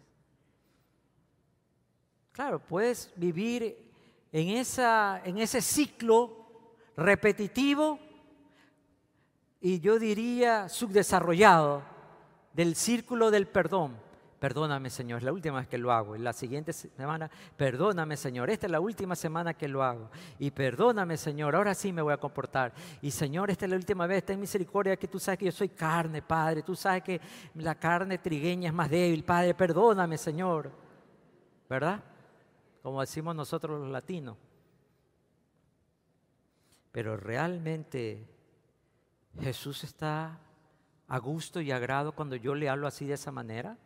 Claro, 2.30 2.60
puedes 2.60 3.12
vivir 3.16 3.90
en, 4.30 4.50
esa, 4.50 5.20
en 5.24 5.38
ese 5.38 5.60
ciclo 5.60 6.76
repetitivo 6.96 7.98
y 9.60 9.80
yo 9.80 9.98
diría 9.98 10.68
subdesarrollado 10.68 11.82
del 12.52 12.76
círculo 12.76 13.32
del 13.32 13.48
perdón. 13.48 14.00
Perdóname, 14.38 14.88
Señor, 14.90 15.18
es 15.18 15.24
la 15.24 15.32
última 15.32 15.58
vez 15.58 15.68
que 15.68 15.78
lo 15.78 15.92
hago. 15.92 16.14
Y 16.14 16.20
la 16.20 16.32
siguiente 16.32 16.72
semana, 16.72 17.30
perdóname, 17.56 18.16
Señor, 18.16 18.50
esta 18.50 18.66
es 18.66 18.70
la 18.70 18.80
última 18.80 19.16
semana 19.16 19.54
que 19.54 19.66
lo 19.66 19.82
hago. 19.82 20.10
Y 20.38 20.50
perdóname, 20.50 21.16
Señor, 21.16 21.56
ahora 21.56 21.74
sí 21.74 21.92
me 21.92 22.02
voy 22.02 22.12
a 22.12 22.18
comportar. 22.18 22.72
Y 23.02 23.10
Señor, 23.10 23.50
esta 23.50 23.66
es 23.66 23.70
la 23.70 23.76
última 23.76 24.06
vez, 24.06 24.24
ten 24.24 24.38
misericordia 24.38 24.96
que 24.96 25.08
tú 25.08 25.18
sabes 25.18 25.38
que 25.38 25.46
yo 25.46 25.52
soy 25.52 25.70
carne, 25.70 26.22
Padre. 26.22 26.62
Tú 26.62 26.76
sabes 26.76 27.02
que 27.02 27.20
la 27.54 27.74
carne 27.74 28.18
trigueña 28.18 28.68
es 28.68 28.74
más 28.74 28.88
débil, 28.88 29.24
Padre. 29.24 29.54
Perdóname, 29.54 30.16
Señor. 30.16 30.70
¿Verdad? 31.68 32.02
como 32.88 33.02
decimos 33.02 33.36
nosotros 33.36 33.78
los 33.78 33.90
latinos. 33.90 34.36
Pero 36.90 37.18
realmente 37.18 38.26
Jesús 39.38 39.84
está 39.84 40.40
a 41.06 41.18
gusto 41.18 41.60
y 41.60 41.70
agrado 41.70 42.12
cuando 42.12 42.34
yo 42.36 42.54
le 42.54 42.68
hablo 42.68 42.86
así 42.86 43.04
de 43.04 43.12
esa 43.12 43.30
manera. 43.30 43.76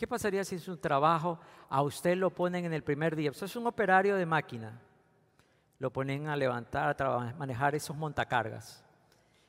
¿Qué 0.00 0.08
pasaría 0.08 0.42
si 0.44 0.58
su 0.58 0.78
trabajo 0.78 1.38
a 1.68 1.82
usted 1.82 2.16
lo 2.16 2.30
ponen 2.30 2.64
en 2.64 2.72
el 2.72 2.82
primer 2.82 3.14
día? 3.14 3.32
Usted 3.32 3.44
es 3.44 3.56
un 3.56 3.66
operario 3.66 4.16
de 4.16 4.24
máquina. 4.24 4.80
Lo 5.78 5.92
ponen 5.92 6.26
a 6.26 6.36
levantar, 6.36 6.96
a 7.02 7.34
manejar 7.36 7.74
esos 7.74 7.94
montacargas. 7.94 8.82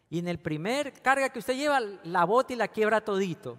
Y 0.09 0.19
en 0.19 0.27
el 0.27 0.39
primer 0.39 0.91
carga 1.01 1.29
que 1.29 1.39
usted 1.39 1.55
lleva, 1.55 1.79
la 1.79 2.25
bota 2.25 2.51
y 2.51 2.57
la 2.57 2.67
quiebra 2.67 2.99
todito. 2.99 3.53
O 3.53 3.57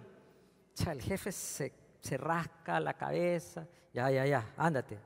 sea, 0.75 0.93
el 0.93 1.01
jefe 1.01 1.31
se, 1.31 1.73
se 1.99 2.15
rasca 2.15 2.79
la 2.79 2.93
cabeza 2.93 3.65
ya, 3.91 4.11
ya, 4.11 4.27
ya, 4.27 4.53
ándate. 4.55 4.99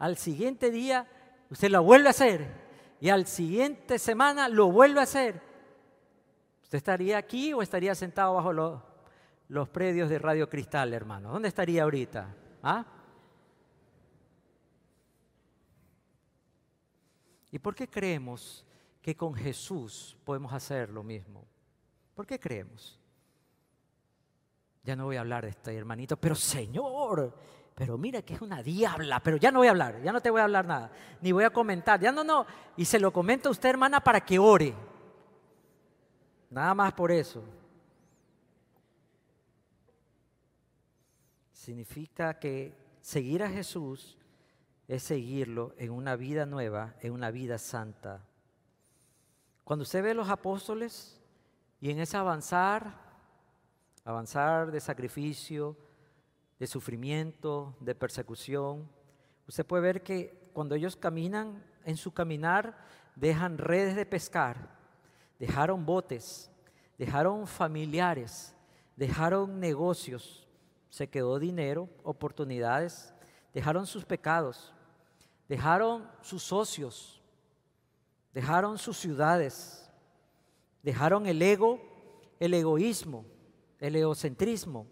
Al 0.00 0.16
siguiente 0.16 0.72
día 0.72 1.06
usted 1.48 1.70
lo 1.70 1.84
vuelve 1.84 2.08
a 2.08 2.10
hacer 2.10 2.44
y 3.00 3.08
al 3.08 3.28
siguiente 3.28 4.00
semana 4.00 4.48
lo 4.48 4.72
vuelve 4.72 4.98
a 4.98 5.04
hacer. 5.04 5.40
¿Usted 6.64 6.78
estaría 6.78 7.18
aquí 7.18 7.52
o 7.52 7.62
estaría 7.62 7.94
sentado 7.94 8.34
bajo 8.34 8.52
los, 8.52 8.82
los 9.50 9.68
predios 9.68 10.08
de 10.08 10.18
Radio 10.18 10.48
Cristal, 10.48 10.94
hermano? 10.94 11.32
¿Dónde 11.32 11.48
estaría 11.48 11.82
ahorita? 11.82 12.34
¿Ah? 12.62 12.86
¿Y 17.50 17.58
por 17.58 17.74
qué 17.74 17.90
creemos 17.90 18.64
que 19.02 19.16
con 19.16 19.34
Jesús 19.34 20.16
podemos 20.24 20.52
hacer 20.52 20.90
lo 20.90 21.02
mismo? 21.02 21.44
¿Por 22.14 22.28
qué 22.28 22.38
creemos? 22.38 23.00
Ya 24.84 24.94
no 24.94 25.06
voy 25.06 25.16
a 25.16 25.20
hablar 25.20 25.42
de 25.44 25.50
este 25.50 25.76
hermanito, 25.76 26.16
pero 26.16 26.36
Señor, 26.36 27.36
pero 27.74 27.98
mira 27.98 28.22
que 28.22 28.34
es 28.34 28.40
una 28.40 28.62
diabla, 28.62 29.18
pero 29.20 29.36
ya 29.36 29.50
no 29.50 29.58
voy 29.58 29.66
a 29.66 29.72
hablar, 29.72 30.00
ya 30.00 30.12
no 30.12 30.20
te 30.20 30.30
voy 30.30 30.40
a 30.40 30.44
hablar 30.44 30.64
nada, 30.64 30.92
ni 31.20 31.32
voy 31.32 31.42
a 31.42 31.50
comentar, 31.50 31.98
ya 31.98 32.12
no, 32.12 32.22
no. 32.22 32.46
Y 32.76 32.84
se 32.84 33.00
lo 33.00 33.12
comento 33.12 33.48
a 33.48 33.52
usted, 33.52 33.70
hermana, 33.70 33.98
para 34.00 34.20
que 34.20 34.38
ore. 34.38 34.72
Nada 36.50 36.72
más 36.72 36.92
por 36.92 37.10
eso. 37.10 37.59
Significa 41.60 42.38
que 42.38 42.74
seguir 43.02 43.42
a 43.42 43.50
Jesús 43.50 44.16
es 44.88 45.02
seguirlo 45.02 45.74
en 45.76 45.90
una 45.90 46.16
vida 46.16 46.46
nueva, 46.46 46.94
en 47.02 47.12
una 47.12 47.30
vida 47.30 47.58
santa. 47.58 48.24
Cuando 49.62 49.82
usted 49.82 50.02
ve 50.02 50.12
a 50.12 50.14
los 50.14 50.30
apóstoles 50.30 51.20
y 51.78 51.90
en 51.90 51.98
ese 51.98 52.16
avanzar, 52.16 52.94
avanzar 54.06 54.70
de 54.70 54.80
sacrificio, 54.80 55.76
de 56.58 56.66
sufrimiento, 56.66 57.76
de 57.80 57.94
persecución. 57.94 58.90
Usted 59.46 59.66
puede 59.66 59.82
ver 59.82 60.02
que 60.02 60.50
cuando 60.54 60.74
ellos 60.74 60.96
caminan, 60.96 61.62
en 61.84 61.98
su 61.98 62.14
caminar, 62.14 62.86
dejan 63.16 63.58
redes 63.58 63.96
de 63.96 64.06
pescar, 64.06 64.78
dejaron 65.38 65.84
botes, 65.84 66.50
dejaron 66.96 67.46
familiares, 67.46 68.56
dejaron 68.96 69.60
negocios, 69.60 70.46
se 70.90 71.08
quedó 71.08 71.38
dinero, 71.38 71.88
oportunidades, 72.02 73.14
dejaron 73.54 73.86
sus 73.86 74.04
pecados, 74.04 74.74
dejaron 75.48 76.10
sus 76.20 76.42
socios, 76.42 77.22
dejaron 78.34 78.76
sus 78.78 78.98
ciudades, 78.98 79.90
dejaron 80.82 81.26
el 81.26 81.40
ego, 81.40 81.80
el 82.38 82.52
egoísmo, 82.54 83.24
el 83.78 83.96
egocentrismo, 83.96 84.86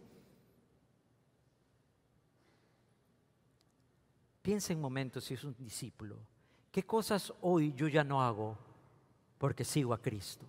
Piensa 4.49 4.72
en 4.72 4.80
momentos 4.80 5.24
si 5.24 5.34
es 5.34 5.44
un 5.44 5.55
discípulo. 5.59 6.16
¿Qué 6.72 6.82
cosas 6.82 7.34
hoy 7.42 7.74
yo 7.74 7.86
ya 7.86 8.03
no 8.03 8.22
hago 8.22 8.57
porque 9.36 9.62
sigo 9.62 9.92
a 9.92 10.01
Cristo? 10.01 10.46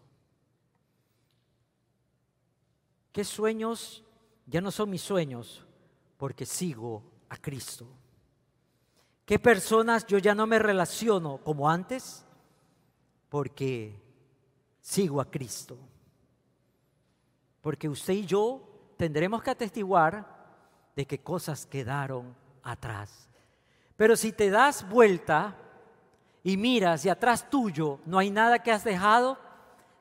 ¿Qué 3.11 3.25
sueños 3.25 4.05
ya 4.49 4.61
no 4.61 4.71
son 4.71 4.89
mis 4.89 5.01
sueños 5.01 5.65
porque 6.17 6.45
sigo 6.45 7.03
a 7.29 7.37
Cristo? 7.37 7.87
¿Qué 9.25 9.37
personas 9.37 10.07
yo 10.07 10.17
ya 10.17 10.33
no 10.33 10.47
me 10.47 10.57
relaciono 10.57 11.37
como 11.37 11.69
antes 11.69 12.25
porque 13.29 14.01
sigo 14.81 15.21
a 15.21 15.29
Cristo? 15.29 15.77
Porque 17.61 17.87
usted 17.87 18.13
y 18.13 18.25
yo 18.25 18.93
tendremos 18.97 19.43
que 19.43 19.51
atestiguar 19.51 20.39
de 20.95 21.05
que 21.05 21.19
cosas 21.19 21.67
quedaron 21.67 22.35
atrás. 22.63 23.29
Pero 23.95 24.15
si 24.15 24.31
te 24.31 24.49
das 24.49 24.89
vuelta 24.89 25.55
y 26.41 26.57
miras 26.57 27.05
y 27.05 27.09
atrás 27.09 27.49
tuyo 27.49 27.99
no 28.05 28.17
hay 28.17 28.31
nada 28.31 28.63
que 28.63 28.71
has 28.71 28.83
dejado, 28.83 29.37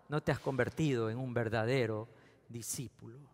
no 0.08 0.22
te 0.22 0.32
has 0.32 0.38
convertido 0.38 1.10
en 1.10 1.18
un 1.18 1.34
verdadero 1.34 2.08
discípulo. 2.48 3.27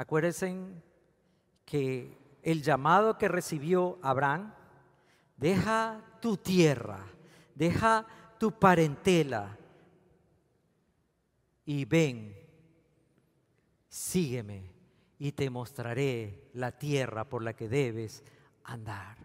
Acuérdense 0.00 0.56
que 1.66 2.16
el 2.42 2.62
llamado 2.62 3.18
que 3.18 3.28
recibió 3.28 3.98
Abraham, 4.00 4.54
deja 5.36 6.02
tu 6.22 6.38
tierra, 6.38 7.04
deja 7.54 8.06
tu 8.38 8.50
parentela 8.58 9.58
y 11.66 11.84
ven, 11.84 12.34
sígueme 13.90 14.72
y 15.18 15.32
te 15.32 15.50
mostraré 15.50 16.48
la 16.54 16.72
tierra 16.72 17.28
por 17.28 17.42
la 17.42 17.52
que 17.52 17.68
debes 17.68 18.24
andar. 18.64 19.18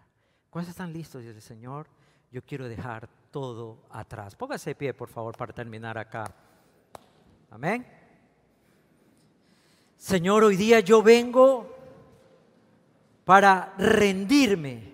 ¿Cuántos 0.50 0.72
están 0.72 0.92
listos? 0.92 1.22
Dice 1.22 1.32
el 1.36 1.40
Señor, 1.40 1.88
yo 2.30 2.44
quiero 2.44 2.68
dejar 2.68 3.08
todo 3.30 3.86
atrás. 3.88 4.36
Póngase 4.36 4.70
de 4.70 4.74
pie, 4.74 4.92
por 4.92 5.08
favor, 5.08 5.34
para 5.38 5.54
terminar 5.54 5.96
acá. 5.96 6.34
Amén. 7.48 8.05
Señor, 9.96 10.44
hoy 10.44 10.56
día 10.56 10.80
yo 10.80 11.02
vengo 11.02 11.74
para 13.24 13.74
rendirme, 13.76 14.92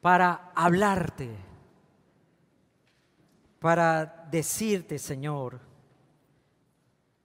para 0.00 0.52
hablarte, 0.54 1.30
para 3.58 4.26
decirte, 4.30 4.98
Señor, 4.98 5.60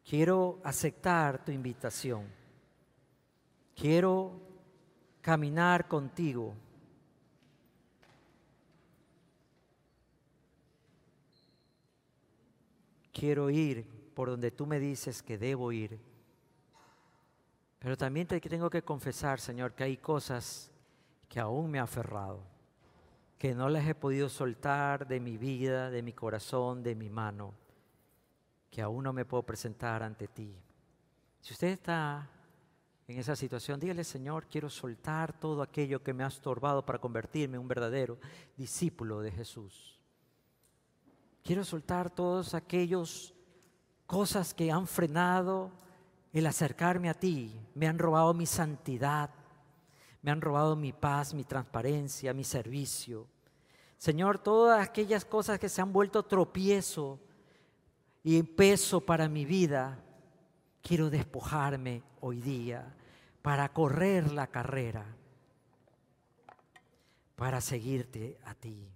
quiero 0.03 0.60
aceptar 0.64 1.45
tu 1.45 1.51
invitación, 1.51 2.26
quiero 3.76 4.41
caminar 5.22 5.88
contigo. 5.88 6.53
Quiero 13.12 13.49
ir 13.49 13.99
por 14.20 14.30
donde 14.30 14.51
tú 14.51 14.65
me 14.65 14.82
dices 14.82 15.24
que 15.24 15.38
debo 15.38 15.72
ir. 15.72 15.97
Pero 17.80 17.95
también 17.95 18.28
te 18.28 18.41
tengo 18.41 18.70
que 18.70 18.82
confesar, 18.82 19.39
Señor, 19.39 19.72
que 19.72 19.86
hay 19.86 19.95
cosas 19.95 20.70
que 21.30 21.39
aún 21.39 21.72
me 21.72 21.80
ha 21.80 21.84
aferrado, 21.84 22.43
que 23.38 23.55
no 23.55 23.70
las 23.70 23.88
he 23.88 23.95
podido 23.95 24.28
soltar 24.28 25.07
de 25.07 25.22
mi 25.22 25.38
vida, 25.38 25.89
de 25.89 26.01
mi 26.01 26.11
corazón, 26.11 26.84
de 26.84 26.95
mi 26.95 27.09
mano, 27.09 27.53
que 28.70 28.82
aún 28.82 29.05
no 29.05 29.13
me 29.13 29.24
puedo 29.24 29.43
presentar 29.43 30.03
ante 30.03 30.28
ti. 30.28 30.53
Si 31.39 31.53
usted 31.53 31.70
está 31.70 32.30
en 33.07 33.20
esa 33.20 33.38
situación, 33.38 33.80
dígale, 33.80 34.03
Señor, 34.03 34.47
quiero 34.47 34.70
soltar 34.70 35.32
todo 35.39 35.61
aquello 35.61 36.03
que 36.03 36.13
me 36.13 36.26
ha 36.26 36.28
estorbado 36.28 36.86
para 36.86 36.99
convertirme 36.99 37.55
en 37.55 37.61
un 37.61 37.70
verdadero 37.70 38.20
discípulo 38.57 39.22
de 39.22 39.32
Jesús. 39.32 39.97
Quiero 41.41 41.63
soltar 41.63 42.09
todas 42.09 42.53
aquellas 42.53 43.34
cosas 44.10 44.55
que 44.55 44.72
han 44.72 44.88
frenado 44.88 45.70
el 46.34 46.47
acercarme 46.47 47.12
a 47.12 47.14
ti. 47.14 47.55
Me 47.76 47.88
han 47.88 47.99
robado 47.99 48.34
mi 48.34 48.47
santidad, 48.47 49.30
me 50.24 50.32
han 50.32 50.41
robado 50.41 50.76
mi 50.76 50.91
paz, 50.91 51.36
mi 51.36 51.43
transparencia, 51.43 52.34
mi 52.34 52.43
servicio. 52.43 53.28
Señor, 53.97 54.39
todas 54.39 54.82
aquellas 54.82 55.24
cosas 55.26 55.60
que 55.60 55.70
se 55.70 55.80
han 55.80 55.93
vuelto 55.93 56.24
tropiezo 56.24 57.20
y 58.24 58.41
peso 58.41 58.99
para 58.99 59.30
mi 59.30 59.45
vida, 59.45 60.03
quiero 60.82 61.12
despojarme 61.12 62.01
hoy 62.20 62.41
día 62.41 62.95
para 63.43 63.72
correr 63.72 64.32
la 64.32 64.47
carrera, 64.47 65.05
para 67.36 67.62
seguirte 67.62 68.39
a 68.43 68.55
ti. 68.55 68.89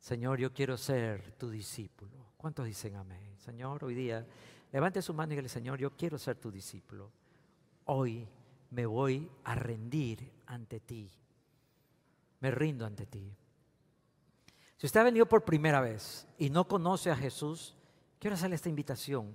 Señor, 0.00 0.40
yo 0.40 0.52
quiero 0.52 0.76
ser 0.76 1.30
tu 1.38 1.50
discípulo. 1.50 2.33
¿Cuántos 2.44 2.66
dicen 2.66 2.94
amén? 2.96 3.38
Señor, 3.38 3.82
hoy 3.84 3.94
día, 3.94 4.22
levante 4.70 5.00
su 5.00 5.14
mano 5.14 5.28
y 5.28 5.30
dígale, 5.30 5.48
Señor, 5.48 5.78
yo 5.78 5.96
quiero 5.96 6.18
ser 6.18 6.36
tu 6.36 6.50
discípulo. 6.50 7.10
Hoy 7.86 8.28
me 8.68 8.84
voy 8.84 9.30
a 9.44 9.54
rendir 9.54 10.30
ante 10.44 10.78
ti. 10.78 11.10
Me 12.40 12.50
rindo 12.50 12.84
ante 12.84 13.06
ti. 13.06 13.34
Si 14.76 14.84
usted 14.84 15.00
ha 15.00 15.04
venido 15.04 15.24
por 15.24 15.42
primera 15.42 15.80
vez 15.80 16.26
y 16.36 16.50
no 16.50 16.68
conoce 16.68 17.10
a 17.10 17.16
Jesús, 17.16 17.74
quiero 18.18 18.34
hacerle 18.34 18.56
esta 18.56 18.68
invitación. 18.68 19.32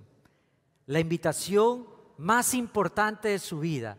La 0.86 1.00
invitación 1.00 1.88
más 2.16 2.54
importante 2.54 3.26
de 3.26 3.40
su 3.40 3.58
vida 3.58 3.98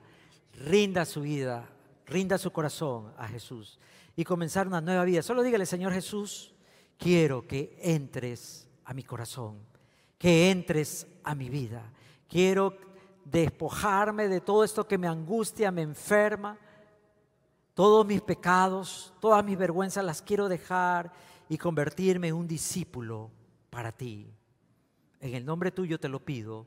rinda 0.54 1.04
su 1.04 1.20
vida, 1.20 1.68
rinda 2.06 2.38
su 2.38 2.50
corazón 2.52 3.14
a 3.18 3.28
Jesús 3.28 3.78
y 4.16 4.24
comenzar 4.24 4.68
una 4.68 4.80
nueva 4.80 5.04
vida. 5.04 5.22
Solo 5.22 5.44
dígale, 5.44 5.66
Señor 5.66 5.92
Jesús, 5.92 6.54
quiero 6.98 7.46
que 7.46 7.78
entres 7.82 8.71
a 8.86 8.94
mi 8.94 9.04
corazón, 9.04 9.60
que 10.18 10.52
entres 10.52 11.08
a 11.24 11.36
mi 11.36 11.50
vida. 11.50 11.92
Quiero 12.28 12.76
despojarme 13.26 14.28
de 14.28 14.42
todo 14.42 14.64
esto 14.64 14.88
que 14.88 14.98
me 14.98 15.08
angustia, 15.08 15.72
me 15.72 15.82
enferma. 15.82 16.58
Todos 17.74 18.06
mis 18.06 18.22
pecados, 18.22 19.14
todas 19.20 19.44
mis 19.44 19.58
vergüenzas 19.58 20.04
las 20.04 20.22
quiero 20.22 20.50
dejar 20.50 21.12
y 21.48 21.58
convertirme 21.58 22.28
en 22.30 22.36
un 22.36 22.48
discípulo 22.48 23.32
para 23.70 23.92
ti. 23.92 24.28
En 25.20 25.36
el 25.36 25.46
nombre 25.46 25.72
tuyo 25.72 26.00
te 26.00 26.10
lo 26.10 26.20
pido. 26.20 26.66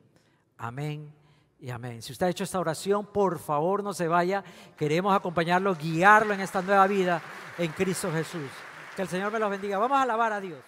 Amén 0.56 1.12
y 1.60 1.70
amén. 1.70 2.02
Si 2.02 2.12
usted 2.12 2.26
ha 2.26 2.30
hecho 2.30 2.44
esta 2.44 2.60
oración, 2.60 3.06
por 3.06 3.38
favor 3.38 3.82
no 3.82 3.92
se 3.92 4.08
vaya. 4.08 4.42
Queremos 4.76 5.14
acompañarlo, 5.14 5.74
guiarlo 5.74 6.34
en 6.34 6.40
esta 6.40 6.62
nueva 6.62 6.86
vida 6.86 7.22
en 7.58 7.72
Cristo 7.72 8.10
Jesús. 8.12 8.50
Que 8.96 9.02
el 9.02 9.08
Señor 9.08 9.32
me 9.32 9.38
los 9.38 9.50
bendiga. 9.50 9.78
Vamos 9.78 9.98
a 9.98 10.02
alabar 10.02 10.32
a 10.32 10.40
Dios. 10.40 10.60